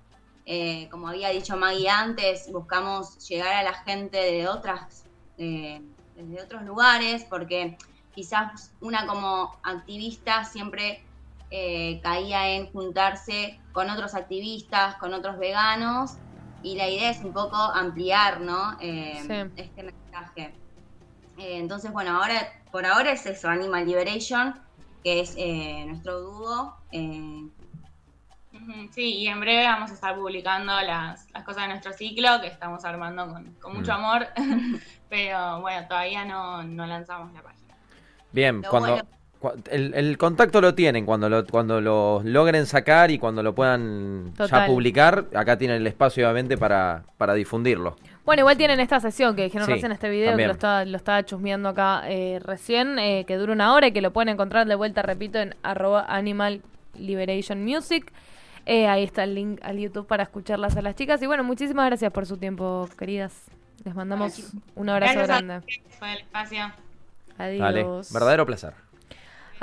Eh, 0.45 0.89
como 0.91 1.07
había 1.07 1.29
dicho 1.29 1.55
Maggie 1.55 1.87
antes, 1.87 2.51
buscamos 2.51 3.25
llegar 3.29 3.53
a 3.53 3.63
la 3.63 3.73
gente 3.73 4.17
de 4.17 4.49
otras, 4.49 5.05
eh, 5.37 5.81
desde 6.17 6.43
otros 6.43 6.63
lugares, 6.63 7.25
porque 7.29 7.77
quizás 8.13 8.75
una 8.79 9.07
como 9.07 9.59
activista 9.63 10.45
siempre 10.45 11.03
eh, 11.49 12.01
caía 12.01 12.49
en 12.51 12.71
juntarse 12.71 13.61
con 13.71 13.89
otros 13.89 14.15
activistas, 14.15 14.95
con 14.97 15.13
otros 15.13 15.37
veganos, 15.37 16.11
y 16.61 16.75
la 16.77 16.87
idea 16.89 17.09
es 17.11 17.21
un 17.21 17.33
poco 17.33 17.57
ampliar, 17.57 18.41
¿no? 18.41 18.77
Eh, 18.81 19.21
Sí. 19.27 19.33
Este 19.55 19.83
mensaje. 19.83 20.59
Eh, 21.37 21.57
entonces, 21.59 21.91
bueno, 21.91 22.17
ahora, 22.21 22.47
por 22.71 22.85
ahora 22.85 23.11
es 23.11 23.25
eso, 23.25 23.49
Animal 23.49 23.85
Liberation, 23.85 24.53
que 25.03 25.21
es 25.21 25.33
eh, 25.37 25.85
nuestro 25.87 26.19
dúo. 26.21 26.75
eh, 26.91 27.49
Sí, 28.91 29.15
y 29.17 29.27
en 29.27 29.39
breve 29.39 29.65
vamos 29.65 29.89
a 29.91 29.93
estar 29.95 30.15
publicando 30.15 30.79
las, 30.81 31.29
las 31.31 31.43
cosas 31.43 31.63
de 31.63 31.69
nuestro 31.69 31.91
ciclo 31.93 32.39
que 32.41 32.47
estamos 32.47 32.85
armando 32.85 33.27
con, 33.27 33.55
con 33.55 33.73
mucho 33.73 33.91
Mm. 33.91 33.95
amor, 33.95 34.27
pero 35.09 35.61
bueno, 35.61 35.87
todavía 35.87 36.23
no, 36.25 36.63
no 36.63 36.85
lanzamos 36.85 37.33
la 37.33 37.41
página. 37.41 37.62
Bien, 38.33 38.61
Lo 38.61 38.69
cuando 38.69 38.89
bueno- 38.89 39.07
el, 39.71 39.93
el 39.93 40.17
contacto 40.17 40.61
lo 40.61 40.73
tienen, 40.73 41.05
cuando 41.05 41.29
lo, 41.29 41.45
cuando 41.45 41.81
lo 41.81 42.21
logren 42.23 42.65
sacar 42.65 43.11
y 43.11 43.19
cuando 43.19 43.43
lo 43.43 43.53
puedan 43.53 44.33
ya 44.35 44.65
publicar, 44.65 45.25
acá 45.35 45.57
tienen 45.57 45.77
el 45.77 45.87
espacio 45.87 46.25
obviamente 46.25 46.57
para, 46.57 47.03
para 47.17 47.33
difundirlo. 47.33 47.95
Bueno, 48.25 48.39
igual 48.39 48.55
tienen 48.55 48.79
esta 48.79 49.01
sesión 49.01 49.35
que 49.35 49.43
dijeron 49.43 49.65
Sí, 49.65 49.73
recién 49.73 49.91
en 49.91 49.95
este 49.95 50.09
video, 50.09 50.29
también. 50.29 50.45
que 50.45 50.47
lo 50.47 50.53
estaba, 50.53 50.85
lo 50.85 50.95
estaba 50.95 51.23
chusmeando 51.25 51.67
acá 51.67 52.03
eh, 52.07 52.39
recién, 52.41 52.97
eh, 52.99 53.25
que 53.27 53.35
dura 53.35 53.51
una 53.51 53.73
hora 53.73 53.87
y 53.87 53.91
que 53.91 53.99
lo 53.99 54.13
pueden 54.13 54.29
encontrar 54.29 54.65
de 54.65 54.75
vuelta, 54.75 55.01
repito, 55.01 55.39
en 55.39 55.55
arroba 55.61 56.05
Animal 56.07 56.61
Liberation 56.97 57.65
Music. 57.65 58.13
Eh, 58.65 58.87
ahí 58.87 59.03
está 59.03 59.25
el 59.25 59.35
link 59.35 59.59
al 59.61 59.77
YouTube 59.77 60.07
para 60.07 60.23
escucharlas 60.23 60.77
a 60.77 60.81
las 60.81 60.95
chicas. 60.95 61.21
Y 61.21 61.27
bueno, 61.27 61.43
muchísimas 61.43 61.85
gracias 61.87 62.13
por 62.13 62.25
su 62.25 62.37
tiempo, 62.37 62.87
queridas. 62.97 63.33
Les 63.83 63.93
mandamos 63.93 64.53
un 64.75 64.87
abrazo 64.87 65.15
Gracias 65.15 65.29
a 65.29 65.41
grande. 65.41 65.57
ustedes 65.67 65.97
por 65.99 66.07
el 66.07 66.17
espacio. 66.19 66.71
Adiós. 67.37 67.59
Dale, 67.59 67.85
verdadero 68.11 68.45
placer. 68.45 68.73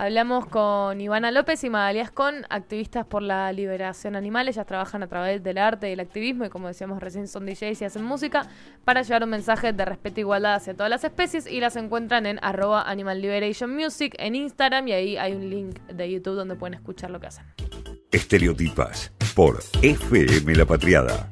Hablamos 0.00 0.46
con 0.46 0.98
Ivana 0.98 1.30
López 1.30 1.62
y 1.62 1.68
Magalías 1.68 2.10
con 2.10 2.46
activistas 2.48 3.04
por 3.04 3.20
la 3.20 3.52
liberación 3.52 4.16
animal. 4.16 4.48
Ellas 4.48 4.66
trabajan 4.66 5.02
a 5.02 5.08
través 5.08 5.42
del 5.42 5.58
arte 5.58 5.90
y 5.90 5.92
el 5.92 6.00
activismo 6.00 6.46
y 6.46 6.48
como 6.48 6.68
decíamos 6.68 7.00
recién 7.00 7.28
son 7.28 7.44
DJs 7.44 7.82
y 7.82 7.84
hacen 7.84 8.02
música 8.02 8.46
para 8.86 9.02
llevar 9.02 9.24
un 9.24 9.28
mensaje 9.28 9.74
de 9.74 9.84
respeto 9.84 10.16
e 10.16 10.20
igualdad 10.20 10.54
hacia 10.54 10.72
todas 10.72 10.88
las 10.88 11.04
especies 11.04 11.46
y 11.46 11.60
las 11.60 11.76
encuentran 11.76 12.24
en 12.24 12.38
arroba 12.40 12.88
Animal 12.88 13.20
Liberation 13.20 13.74
Music 13.76 14.14
en 14.18 14.36
Instagram 14.36 14.88
y 14.88 14.92
ahí 14.92 15.16
hay 15.18 15.34
un 15.34 15.50
link 15.50 15.78
de 15.80 16.10
YouTube 16.10 16.34
donde 16.34 16.56
pueden 16.56 16.72
escuchar 16.72 17.10
lo 17.10 17.20
que 17.20 17.26
hacen. 17.26 17.44
Estereotipas 18.10 19.12
por 19.34 19.62
FM 19.82 20.54
La 20.54 20.64
Patriada. 20.64 21.30